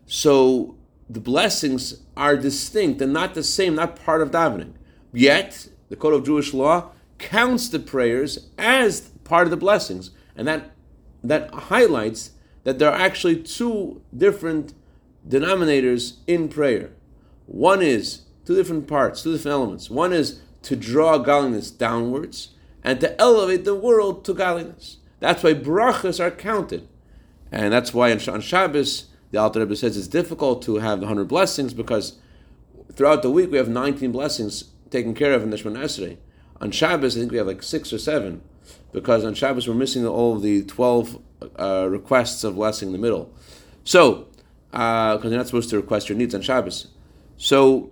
so 0.06 0.76
the 1.08 1.20
blessings 1.20 2.02
are 2.16 2.36
distinct 2.36 3.00
and 3.02 3.12
not 3.12 3.34
the 3.34 3.42
same, 3.42 3.74
not 3.74 4.02
part 4.04 4.22
of 4.22 4.30
davening. 4.30 4.72
Yet, 5.12 5.68
the 5.88 5.96
code 5.96 6.14
of 6.14 6.24
Jewish 6.24 6.54
law 6.54 6.92
counts 7.18 7.68
the 7.68 7.78
prayers 7.78 8.48
as 8.56 9.10
part 9.24 9.46
of 9.46 9.50
the 9.50 9.56
blessings, 9.56 10.10
and 10.36 10.46
that 10.48 10.70
that 11.22 11.52
highlights 11.52 12.30
that 12.64 12.78
there 12.78 12.90
are 12.90 12.98
actually 12.98 13.36
two 13.42 14.00
different 14.16 14.72
denominators 15.28 16.16
in 16.26 16.48
prayer. 16.48 16.92
One 17.46 17.82
is 17.82 18.22
two 18.46 18.54
different 18.56 18.86
parts, 18.86 19.22
two 19.22 19.32
different 19.32 19.52
elements. 19.52 19.90
One 19.90 20.12
is 20.12 20.40
to 20.62 20.76
draw 20.76 21.18
godliness 21.18 21.70
downwards 21.70 22.50
and 22.82 23.00
to 23.00 23.20
elevate 23.20 23.64
the 23.64 23.74
world 23.74 24.24
to 24.24 24.34
godliness. 24.34 24.98
That's 25.20 25.42
why 25.42 25.54
brachas 25.54 26.18
are 26.18 26.30
counted, 26.30 26.88
and 27.52 27.72
that's 27.72 27.94
why 27.94 28.12
on 28.12 28.40
Shabbos 28.40 29.06
the 29.30 29.38
Alter 29.38 29.60
Rebbe 29.60 29.76
says 29.76 29.96
it's 29.96 30.08
difficult 30.08 30.62
to 30.62 30.76
have 30.76 31.00
the 31.00 31.06
hundred 31.06 31.28
blessings 31.28 31.72
because 31.72 32.18
throughout 32.92 33.22
the 33.22 33.30
week 33.30 33.50
we 33.50 33.58
have 33.58 33.68
19 33.68 34.12
blessings 34.12 34.64
taken 34.90 35.14
care 35.14 35.32
of 35.32 35.42
in 35.42 35.50
the 35.50 35.56
Shemona 35.56 35.84
Esrei. 35.84 36.16
On 36.60 36.70
Shabbos, 36.70 37.16
I 37.16 37.20
think 37.20 37.32
we 37.32 37.38
have 37.38 37.46
like 37.46 37.62
six 37.62 37.92
or 37.92 37.98
seven, 37.98 38.42
because 38.92 39.24
on 39.24 39.34
Shabbos 39.34 39.68
we're 39.68 39.74
missing 39.74 40.06
all 40.06 40.36
of 40.36 40.42
the 40.42 40.64
12 40.64 41.22
uh, 41.58 41.86
requests 41.88 42.44
of 42.44 42.56
blessing 42.56 42.88
in 42.88 42.92
the 42.92 42.98
middle. 42.98 43.32
So, 43.84 44.28
because 44.70 45.24
uh, 45.24 45.28
you're 45.28 45.36
not 45.38 45.46
supposed 45.46 45.70
to 45.70 45.76
request 45.76 46.08
your 46.08 46.18
needs 46.18 46.34
on 46.34 46.42
Shabbos. 46.42 46.88
So, 47.36 47.90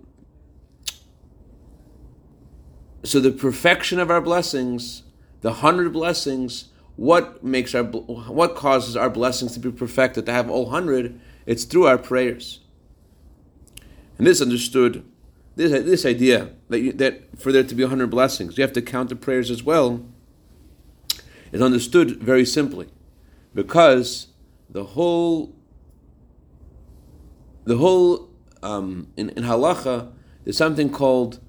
so 3.05 3.21
the 3.21 3.31
perfection 3.31 3.99
of 3.99 4.11
our 4.11 4.21
blessings, 4.21 5.05
the 5.41 5.55
hundred 5.55 5.93
blessings, 5.93 6.67
what 6.99 7.43
makes 7.45 7.75
our 7.75 7.85
what 7.85 8.57
causes 8.57 8.97
our 8.97 9.09
blessings 9.09 9.53
to 9.53 9.61
be 9.61 9.71
perfected 9.71 10.27
to 10.27 10.33
have 10.33 10.51
all 10.51 10.71
hundred 10.71 11.19
it's 11.49 11.65
through 11.65 11.87
our 11.87 11.97
prayers. 11.97 12.61
And 14.19 14.27
this 14.27 14.43
understood, 14.43 15.03
this, 15.57 15.71
this 15.71 16.05
idea 16.05 16.51
that, 16.69 16.81
you, 16.81 16.93
that 16.93 17.41
for 17.41 17.53
there 17.53 17.63
to 17.63 17.75
be 17.75 17.85
100 17.85 18.09
blessings, 18.09 18.59
you 18.59 18.63
have 18.63 18.75
to 18.75 18.83
count 18.83 19.09
the 19.09 19.17
prayers 19.17 19.51
as 19.51 19.63
well, 19.63 20.05
is 21.51 21.63
understood 21.63 22.21
very 22.21 22.45
simply. 22.45 22.89
Because 23.55 24.27
the 24.69 24.85
whole, 24.85 25.57
the 27.65 27.79
whole, 27.79 28.29
um, 28.63 29.09
in, 29.17 29.31
in 29.31 29.45
halacha, 29.45 30.13
there's 30.45 30.59
something 30.59 30.91
called 30.91 31.41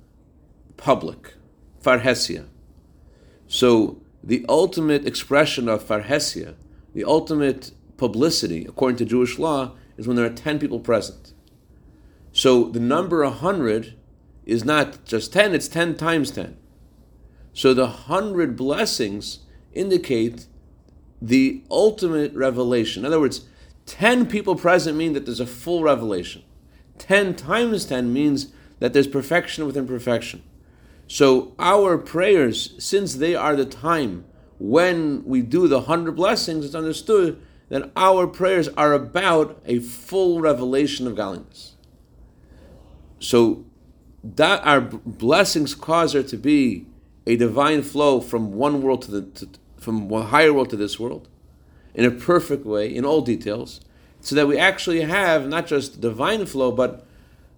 public, 0.78 1.34
farhesia. 1.84 2.46
So 3.50 4.02
the 4.24 4.46
ultimate 4.50 5.08
expression 5.08 5.70
of 5.70 5.84
farhesia, 5.84 6.56
the 6.94 7.04
ultimate 7.04 7.72
publicity, 7.98 8.66
according 8.66 8.98
to 8.98 9.06
Jewish 9.06 9.40
law, 9.40 9.76
is 9.98 10.08
when 10.08 10.16
there 10.16 10.26
are 10.26 10.30
10 10.30 10.60
people 10.60 10.80
present. 10.80 11.34
So 12.32 12.66
the 12.66 12.80
number 12.80 13.24
100 13.24 13.96
is 14.46 14.64
not 14.64 15.06
just 15.06 15.34
10, 15.34 15.54
it's 15.54 15.68
10 15.68 15.96
times 15.96 16.32
10. 16.32 16.58
So 17.54 17.74
the 17.74 17.86
100 17.86 18.56
blessings 18.56 19.40
indicate 19.74 20.48
the 21.22 21.64
ultimate 21.70 22.34
revelation. 22.34 23.02
In 23.02 23.08
other 23.08 23.20
words, 23.20 23.46
10 23.86 24.28
people 24.28 24.56
present 24.56 24.98
mean 24.98 25.14
that 25.14 25.26
there's 25.26 25.40
a 25.40 25.46
full 25.46 25.84
revelation. 25.84 26.44
10 26.98 27.36
times 27.36 27.86
10 27.86 28.14
means 28.14 28.54
that 28.80 28.94
there's 28.94 29.08
perfection 29.08 29.66
within 29.66 29.88
perfection. 29.88 30.44
So 31.10 31.56
our 31.58 31.98
prayers, 31.98 32.76
since 32.78 33.16
they 33.16 33.34
are 33.34 33.56
the 33.56 33.66
time 33.66 34.26
when 34.60 35.26
we 35.26 35.42
do 35.42 35.68
the 35.68 35.80
100 35.80 36.16
blessings, 36.16 36.64
it's 36.64 36.76
understood 36.76 37.42
that 37.70 37.92
our 37.96 38.28
prayers 38.28 38.68
are 38.70 38.94
about 38.94 39.60
a 39.66 39.80
full 39.80 40.40
revelation 40.40 41.08
of 41.08 41.16
godliness. 41.16 41.74
So 43.20 43.66
that 44.24 44.64
our 44.64 44.82
blessings 44.82 45.74
cause 45.74 46.14
there 46.14 46.22
to 46.22 46.38
be 46.38 46.86
a 47.26 47.36
divine 47.36 47.82
flow 47.82 48.22
from 48.22 48.54
one 48.54 48.84
world 48.84 49.02
to 49.04 49.12
the 49.12 49.22
to, 49.40 49.50
from 49.78 50.10
one 50.10 50.28
higher 50.28 50.54
world 50.54 50.70
to 50.70 50.78
this 50.78 51.00
world 51.00 51.28
in 51.96 52.06
a 52.06 52.12
perfect 52.12 52.66
way 52.66 52.94
in 52.94 53.04
all 53.04 53.22
details 53.22 53.82
so 54.22 54.36
that 54.36 54.48
we 54.48 54.58
actually 54.58 55.02
have 55.02 55.48
not 55.48 55.66
just 55.66 56.02
divine 56.02 56.46
flow 56.46 56.72
but 56.72 57.06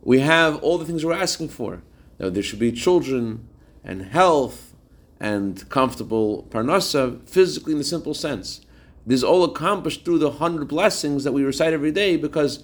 we 0.04 0.20
have 0.20 0.62
all 0.64 0.78
the 0.78 0.86
things 0.86 1.04
we're 1.04 1.14
asking 1.14 1.50
for 1.50 1.82
that 2.22 2.34
there 2.34 2.44
should 2.44 2.60
be 2.60 2.72
children 2.72 3.48
and 3.84 4.04
health 4.04 4.74
and 5.20 5.68
comfortable 5.70 6.48
parnasa 6.50 7.28
physically 7.28 7.74
in 7.74 7.78
the 7.78 7.84
simple 7.84 8.14
sense 8.14 8.62
this 9.06 9.18
is 9.18 9.24
all 9.24 9.44
accomplished 9.44 10.06
through 10.06 10.20
the 10.20 10.32
hundred 10.32 10.68
blessings 10.68 11.24
that 11.24 11.32
we 11.32 11.44
recite 11.44 11.74
every 11.74 11.92
day 11.92 12.18
because 12.18 12.64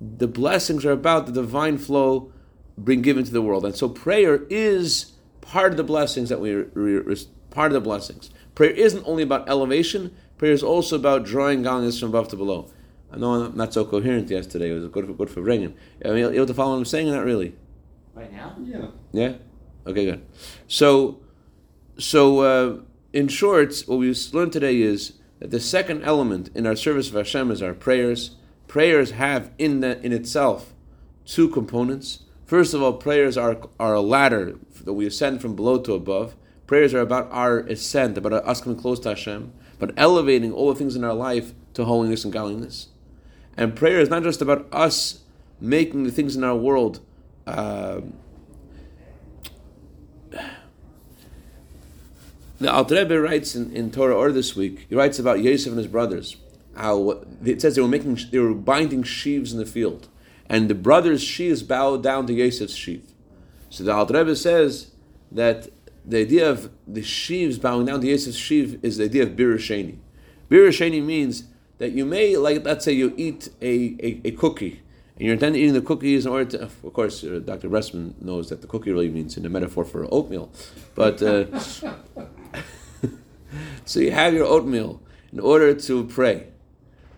the 0.00 0.28
blessings 0.28 0.84
are 0.84 0.92
about 0.92 1.26
the 1.26 1.32
divine 1.32 1.76
flow 1.78 2.32
being 2.82 3.02
given 3.02 3.24
to 3.24 3.32
the 3.32 3.42
world 3.42 3.64
and 3.64 3.74
so 3.74 3.88
prayer 3.88 4.44
is 4.48 5.12
part 5.40 5.72
of 5.72 5.76
the 5.76 5.84
blessings 5.84 6.28
that 6.28 6.40
we 6.40 6.52
are 6.52 6.70
part 7.50 7.72
of 7.72 7.74
the 7.74 7.80
blessings. 7.80 8.30
Prayer 8.54 8.70
isn't 8.70 9.04
only 9.06 9.22
about 9.22 9.48
elevation. 9.48 10.14
Prayer 10.36 10.52
is 10.52 10.62
also 10.62 10.96
about 10.96 11.24
drawing 11.24 11.62
godliness 11.62 12.00
from 12.00 12.10
above 12.10 12.28
to 12.28 12.36
below. 12.36 12.70
I 13.10 13.16
know 13.16 13.32
I'm 13.32 13.56
not 13.56 13.72
so 13.72 13.84
coherent 13.84 14.30
yesterday. 14.30 14.70
It 14.70 14.74
was 14.74 14.86
good 14.88 15.06
for 15.06 15.14
good 15.14 15.30
for 15.30 15.40
bringing. 15.40 15.74
I 16.04 16.08
mean, 16.08 16.18
you 16.18 16.30
able 16.30 16.46
to 16.46 16.54
follow 16.54 16.72
what 16.72 16.78
I'm 16.78 16.84
saying? 16.84 17.10
Not 17.10 17.24
really. 17.24 17.54
Right 18.18 18.32
now? 18.32 18.56
Yeah. 18.64 18.86
Yeah. 19.12 19.32
Okay. 19.86 20.06
Good. 20.06 20.26
So, 20.66 21.20
so 21.98 22.40
uh, 22.40 22.80
in 23.12 23.28
short, 23.28 23.82
what 23.86 23.98
we 24.00 24.12
learned 24.32 24.52
today 24.52 24.80
is 24.80 25.12
that 25.38 25.52
the 25.52 25.60
second 25.60 26.02
element 26.02 26.50
in 26.54 26.66
our 26.66 26.74
service 26.74 27.08
of 27.08 27.14
Hashem 27.14 27.52
is 27.52 27.62
our 27.62 27.74
prayers. 27.74 28.34
Prayers 28.66 29.12
have 29.12 29.52
in 29.56 29.80
that 29.80 30.04
in 30.04 30.12
itself 30.12 30.74
two 31.24 31.48
components. 31.48 32.24
First 32.44 32.74
of 32.74 32.82
all, 32.82 32.94
prayers 32.94 33.36
are, 33.36 33.58
are 33.78 33.94
a 33.94 34.00
ladder 34.00 34.58
that 34.84 34.94
we 34.94 35.06
ascend 35.06 35.40
from 35.40 35.54
below 35.54 35.78
to 35.78 35.92
above. 35.92 36.34
Prayers 36.66 36.94
are 36.94 37.00
about 37.00 37.28
our 37.30 37.60
ascent, 37.60 38.18
about 38.18 38.32
us 38.32 38.60
coming 38.60 38.78
close 38.78 38.98
to 39.00 39.10
Hashem, 39.10 39.52
but 39.78 39.92
elevating 39.96 40.52
all 40.52 40.70
the 40.70 40.74
things 40.74 40.96
in 40.96 41.04
our 41.04 41.14
life 41.14 41.52
to 41.74 41.84
holiness 41.84 42.24
and 42.24 42.32
godliness. 42.32 42.88
And 43.56 43.76
prayer 43.76 44.00
is 44.00 44.10
not 44.10 44.24
just 44.24 44.42
about 44.42 44.66
us 44.72 45.20
making 45.60 46.04
the 46.04 46.10
things 46.10 46.36
in 46.36 46.42
our 46.42 46.56
world. 46.56 47.00
Uh, 47.48 48.00
the 52.60 52.72
Alter 52.72 52.96
Rebbe 52.96 53.20
writes 53.20 53.54
in, 53.54 53.72
in 53.74 53.90
Torah 53.90 54.16
Or 54.16 54.32
this 54.32 54.56
week. 54.56 54.86
He 54.88 54.94
writes 54.94 55.18
about 55.18 55.42
Yosef 55.42 55.68
and 55.68 55.78
his 55.78 55.86
brothers. 55.86 56.36
How 56.74 57.22
it 57.44 57.60
says 57.60 57.74
they 57.76 57.82
were 57.82 57.88
making, 57.88 58.18
they 58.30 58.38
were 58.38 58.54
binding 58.54 59.02
sheaves 59.02 59.52
in 59.52 59.58
the 59.58 59.66
field 59.66 60.08
and 60.48 60.68
the 60.68 60.74
brothers' 60.74 61.22
sheaves 61.22 61.62
bowed 61.62 62.02
down 62.02 62.26
to 62.26 62.32
Yosef's 62.32 62.74
sheaf. 62.74 63.02
So 63.70 63.84
the 63.84 63.92
Alter 63.92 64.14
Rebbe 64.14 64.34
says 64.34 64.92
that 65.30 65.68
the 66.04 66.20
idea 66.20 66.50
of 66.50 66.70
the 66.86 67.02
sheaves 67.02 67.58
bowing 67.58 67.86
down 67.86 68.00
to 68.00 68.06
Yosef's 68.06 68.36
sheaf 68.36 68.78
is 68.82 68.96
the 68.96 69.04
idea 69.04 69.24
of 69.24 69.30
birur 69.30 69.56
sheini. 69.56 69.98
Birusheni 70.50 71.04
means 71.04 71.44
that 71.76 71.92
you 71.92 72.06
may, 72.06 72.36
like, 72.36 72.64
let's 72.64 72.84
say 72.84 72.92
you 72.92 73.12
eat 73.18 73.50
a, 73.60 73.96
a, 74.02 74.20
a 74.24 74.30
cookie, 74.30 74.80
and 75.18 75.26
you're 75.26 75.34
intending 75.34 75.60
eating 75.60 75.74
the 75.74 75.80
cookies 75.80 76.26
in 76.26 76.32
order 76.32 76.56
to, 76.56 76.62
of 76.62 76.92
course, 76.92 77.24
uh, 77.24 77.40
Dr. 77.44 77.68
Ressman 77.68 78.22
knows 78.22 78.50
that 78.50 78.60
the 78.60 78.68
cookie 78.68 78.92
really 78.92 79.08
means 79.08 79.36
in 79.36 79.44
a 79.44 79.48
metaphor 79.48 79.84
for 79.84 80.06
oatmeal. 80.14 80.48
But, 80.94 81.20
uh, 81.20 81.58
so 83.84 83.98
you 83.98 84.12
have 84.12 84.32
your 84.32 84.46
oatmeal 84.46 85.02
in 85.32 85.40
order 85.40 85.74
to 85.74 86.04
pray. 86.04 86.46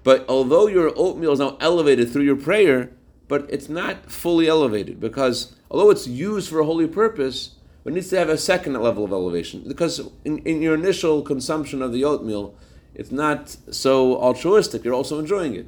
But 0.02 0.24
although 0.30 0.66
your 0.66 0.94
oatmeal 0.96 1.32
is 1.32 1.40
now 1.40 1.58
elevated 1.60 2.10
through 2.10 2.22
your 2.22 2.36
prayer, 2.36 2.90
but 3.28 3.44
it's 3.50 3.68
not 3.68 4.10
fully 4.10 4.48
elevated 4.48 4.98
because 4.98 5.54
although 5.70 5.90
it's 5.90 6.06
used 6.06 6.48
for 6.48 6.60
a 6.60 6.64
holy 6.64 6.88
purpose, 6.88 7.56
it 7.84 7.92
needs 7.92 8.08
to 8.08 8.18
have 8.18 8.30
a 8.30 8.38
second 8.38 8.80
level 8.80 9.04
of 9.04 9.12
elevation. 9.12 9.64
Because 9.68 10.00
in, 10.24 10.38
in 10.38 10.62
your 10.62 10.74
initial 10.74 11.20
consumption 11.20 11.82
of 11.82 11.92
the 11.92 12.04
oatmeal, 12.04 12.54
it's 12.94 13.12
not 13.12 13.54
so 13.70 14.16
altruistic, 14.22 14.84
you're 14.84 14.94
also 14.94 15.18
enjoying 15.18 15.54
it. 15.54 15.66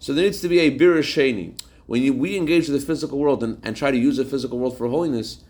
So 0.00 0.12
there 0.12 0.24
needs 0.24 0.40
to 0.40 0.48
be 0.48 0.58
a 0.58 0.76
birur 0.76 1.02
sheini. 1.02 1.54
When 1.88 2.02
you, 2.02 2.12
we 2.12 2.36
engage 2.36 2.68
with 2.68 2.78
the 2.78 2.86
physical 2.86 3.18
world 3.18 3.42
and, 3.42 3.58
and 3.64 3.74
try 3.74 3.90
to 3.90 3.96
use 3.96 4.18
the 4.18 4.24
physical 4.26 4.58
world 4.58 4.76
for 4.76 4.88
holiness, 4.88 5.42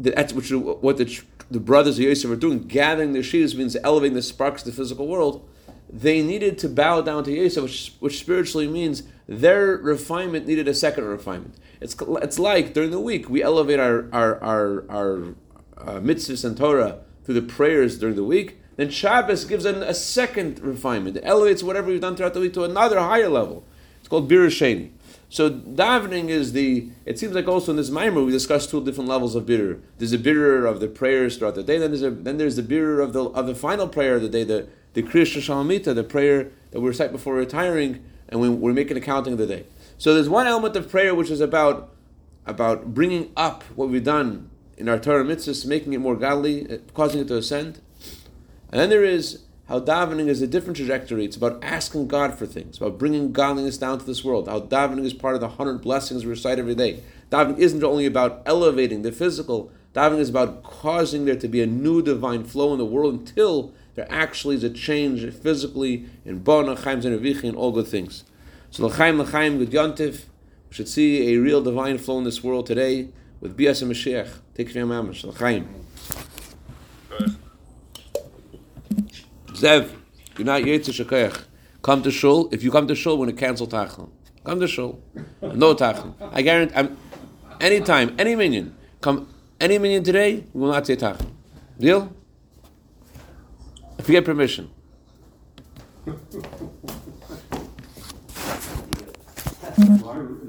that's 0.00 0.32
which, 0.32 0.50
what 0.50 0.96
the, 0.96 1.22
the 1.48 1.60
brothers 1.60 1.96
of 1.96 2.04
Yosef 2.04 2.28
are 2.28 2.34
doing, 2.34 2.64
gathering 2.64 3.12
their 3.12 3.22
sheaves 3.22 3.54
means 3.54 3.76
elevating 3.84 4.16
the 4.16 4.22
sparks 4.22 4.62
of 4.62 4.66
the 4.66 4.76
physical 4.76 5.06
world. 5.06 5.48
They 5.88 6.22
needed 6.22 6.58
to 6.58 6.68
bow 6.68 7.02
down 7.02 7.22
to 7.22 7.32
Yosef, 7.32 7.62
which, 7.62 7.94
which 8.00 8.18
spiritually 8.18 8.66
means 8.66 9.04
their 9.28 9.76
refinement 9.76 10.48
needed 10.48 10.66
a 10.66 10.74
second 10.74 11.04
refinement. 11.04 11.54
It's, 11.80 11.94
it's 12.00 12.38
like 12.40 12.74
during 12.74 12.90
the 12.90 13.00
week 13.00 13.30
we 13.30 13.40
elevate 13.40 13.78
our 13.78 14.08
our 14.12 14.42
our, 14.42 14.84
our 14.90 15.16
uh, 15.78 16.00
mitzvahs 16.00 16.44
and 16.44 16.56
Torah 16.56 16.98
through 17.24 17.34
the 17.34 17.42
prayers 17.42 17.96
during 17.96 18.16
the 18.16 18.24
week. 18.24 18.58
Then 18.74 18.90
Shabbos 18.90 19.44
gives 19.44 19.64
an, 19.64 19.82
a 19.82 19.94
second 19.94 20.58
refinement. 20.60 21.16
It 21.16 21.22
elevates 21.24 21.62
whatever 21.62 21.88
we've 21.88 22.00
done 22.00 22.16
throughout 22.16 22.34
the 22.34 22.40
week 22.40 22.54
to 22.54 22.64
another 22.64 22.98
higher 22.98 23.28
level. 23.28 23.64
It's 24.00 24.08
called 24.08 24.28
birur 24.28 24.48
sheini. 24.48 24.90
So 25.30 25.48
davening 25.48 26.28
is 26.28 26.52
the. 26.52 26.90
It 27.06 27.18
seems 27.18 27.34
like 27.34 27.48
also 27.48 27.70
in 27.70 27.76
this 27.76 27.88
mimer 27.88 28.22
we 28.22 28.32
discussed 28.32 28.68
two 28.68 28.84
different 28.84 29.08
levels 29.08 29.34
of 29.34 29.46
birur. 29.46 29.80
There's 29.96 30.12
a 30.12 30.18
birur 30.18 30.68
of 30.68 30.80
the 30.80 30.88
prayers 30.88 31.38
throughout 31.38 31.54
the 31.54 31.62
day. 31.62 31.78
Then 31.78 31.92
there's 31.92 32.02
a, 32.02 32.10
then 32.10 32.36
there's 32.36 32.56
the 32.56 32.62
birur 32.62 33.02
of 33.02 33.12
the 33.12 33.24
of 33.24 33.46
the 33.46 33.54
final 33.54 33.88
prayer 33.88 34.16
of 34.16 34.22
the 34.22 34.28
day, 34.28 34.44
the 34.44 34.68
the 34.92 35.02
Kriya 35.04 35.24
Shalamita, 35.24 35.94
the 35.94 36.04
prayer 36.04 36.50
that 36.72 36.80
we 36.80 36.88
recite 36.88 37.12
before 37.12 37.34
retiring 37.34 38.04
and 38.28 38.40
we, 38.40 38.48
we 38.48 38.72
make 38.72 38.90
an 38.90 38.96
accounting 38.96 39.32
of 39.34 39.38
the 39.38 39.46
day. 39.46 39.64
So 39.98 40.14
there's 40.14 40.28
one 40.28 40.46
element 40.46 40.76
of 40.76 40.90
prayer 40.90 41.14
which 41.14 41.30
is 41.30 41.40
about 41.40 41.92
about 42.46 42.94
bringing 42.94 43.30
up 43.36 43.62
what 43.76 43.88
we've 43.88 44.02
done 44.02 44.50
in 44.76 44.88
our 44.88 44.98
Torah 44.98 45.24
mitzvahs, 45.24 45.66
making 45.66 45.92
it 45.92 45.98
more 45.98 46.16
godly, 46.16 46.68
uh, 46.68 46.78
causing 46.94 47.20
it 47.20 47.28
to 47.28 47.36
ascend. 47.36 47.80
And 48.72 48.80
then 48.80 48.88
there 48.88 49.04
is 49.04 49.42
how 49.70 49.78
davening 49.78 50.26
is 50.26 50.42
a 50.42 50.48
different 50.48 50.76
trajectory. 50.76 51.24
It's 51.24 51.36
about 51.36 51.62
asking 51.62 52.08
God 52.08 52.36
for 52.36 52.44
things, 52.44 52.78
about 52.78 52.98
bringing 52.98 53.30
godliness 53.30 53.78
down 53.78 54.00
to 54.00 54.04
this 54.04 54.24
world. 54.24 54.48
How 54.48 54.62
davening 54.62 55.04
is 55.04 55.14
part 55.14 55.36
of 55.36 55.40
the 55.40 55.50
hundred 55.50 55.80
blessings 55.80 56.24
we 56.24 56.30
recite 56.30 56.58
every 56.58 56.74
day. 56.74 57.04
Davening 57.30 57.56
isn't 57.56 57.84
only 57.84 58.04
about 58.04 58.42
elevating 58.44 59.02
the 59.02 59.12
physical. 59.12 59.70
Davening 59.94 60.18
is 60.18 60.28
about 60.28 60.64
causing 60.64 61.24
there 61.24 61.36
to 61.36 61.46
be 61.46 61.62
a 61.62 61.68
new 61.68 62.02
divine 62.02 62.42
flow 62.42 62.72
in 62.72 62.78
the 62.78 62.84
world 62.84 63.14
until 63.14 63.72
there 63.94 64.08
actually 64.10 64.56
is 64.56 64.64
a 64.64 64.70
change 64.70 65.32
physically 65.34 66.06
in 66.24 66.40
Bona, 66.40 66.74
Chaim 66.74 67.00
Zenevichi, 67.00 67.44
and 67.44 67.56
all 67.56 67.70
good 67.70 67.86
things. 67.86 68.24
So 68.72 68.84
L'chaim, 68.84 69.20
L'chaim, 69.22 69.58
Good 69.58 69.70
Yontif, 69.70 70.24
we 70.68 70.74
should 70.74 70.88
see 70.88 71.32
a 71.32 71.38
real 71.38 71.62
divine 71.62 71.98
flow 71.98 72.18
in 72.18 72.24
this 72.24 72.42
world 72.42 72.66
today 72.66 73.10
with 73.40 73.56
Bias 73.56 73.82
and 73.82 73.92
Mashiach. 73.92 74.30
Take 74.56 74.74
your 74.74 74.86
mamash. 74.86 75.22
L'chaim. 75.22 75.79
Zev, 79.60 79.90
you're 80.38 80.46
not 80.46 80.62
Yitzhak 80.62 81.04
Shakayach. 81.04 81.44
Come 81.82 82.02
to 82.02 82.10
Shul. 82.10 82.48
If 82.50 82.62
you 82.62 82.70
come 82.70 82.88
to 82.88 82.94
Shul, 82.94 83.18
we're 83.18 83.26
going 83.26 83.36
to 83.36 83.40
cancel 83.40 83.66
Tachlim. 83.66 84.08
Come 84.42 84.58
to 84.58 84.66
Shul. 84.66 85.02
No 85.42 85.74
Tachlim. 85.74 86.14
I 86.32 86.40
guarantee, 86.40 86.74
I'm, 86.74 86.96
anytime, 87.60 88.16
any 88.18 88.34
minyan, 88.34 88.74
come, 89.02 89.28
any 89.60 89.76
minyan 89.76 90.02
today, 90.02 90.44
we 90.54 90.62
will 90.62 90.72
not 90.72 90.86
say 90.86 90.96
Tachlim. 90.96 91.32
Deal? 91.78 92.10
If 93.98 94.08
you 94.08 94.14
get 94.14 94.24
permission. 94.24 94.70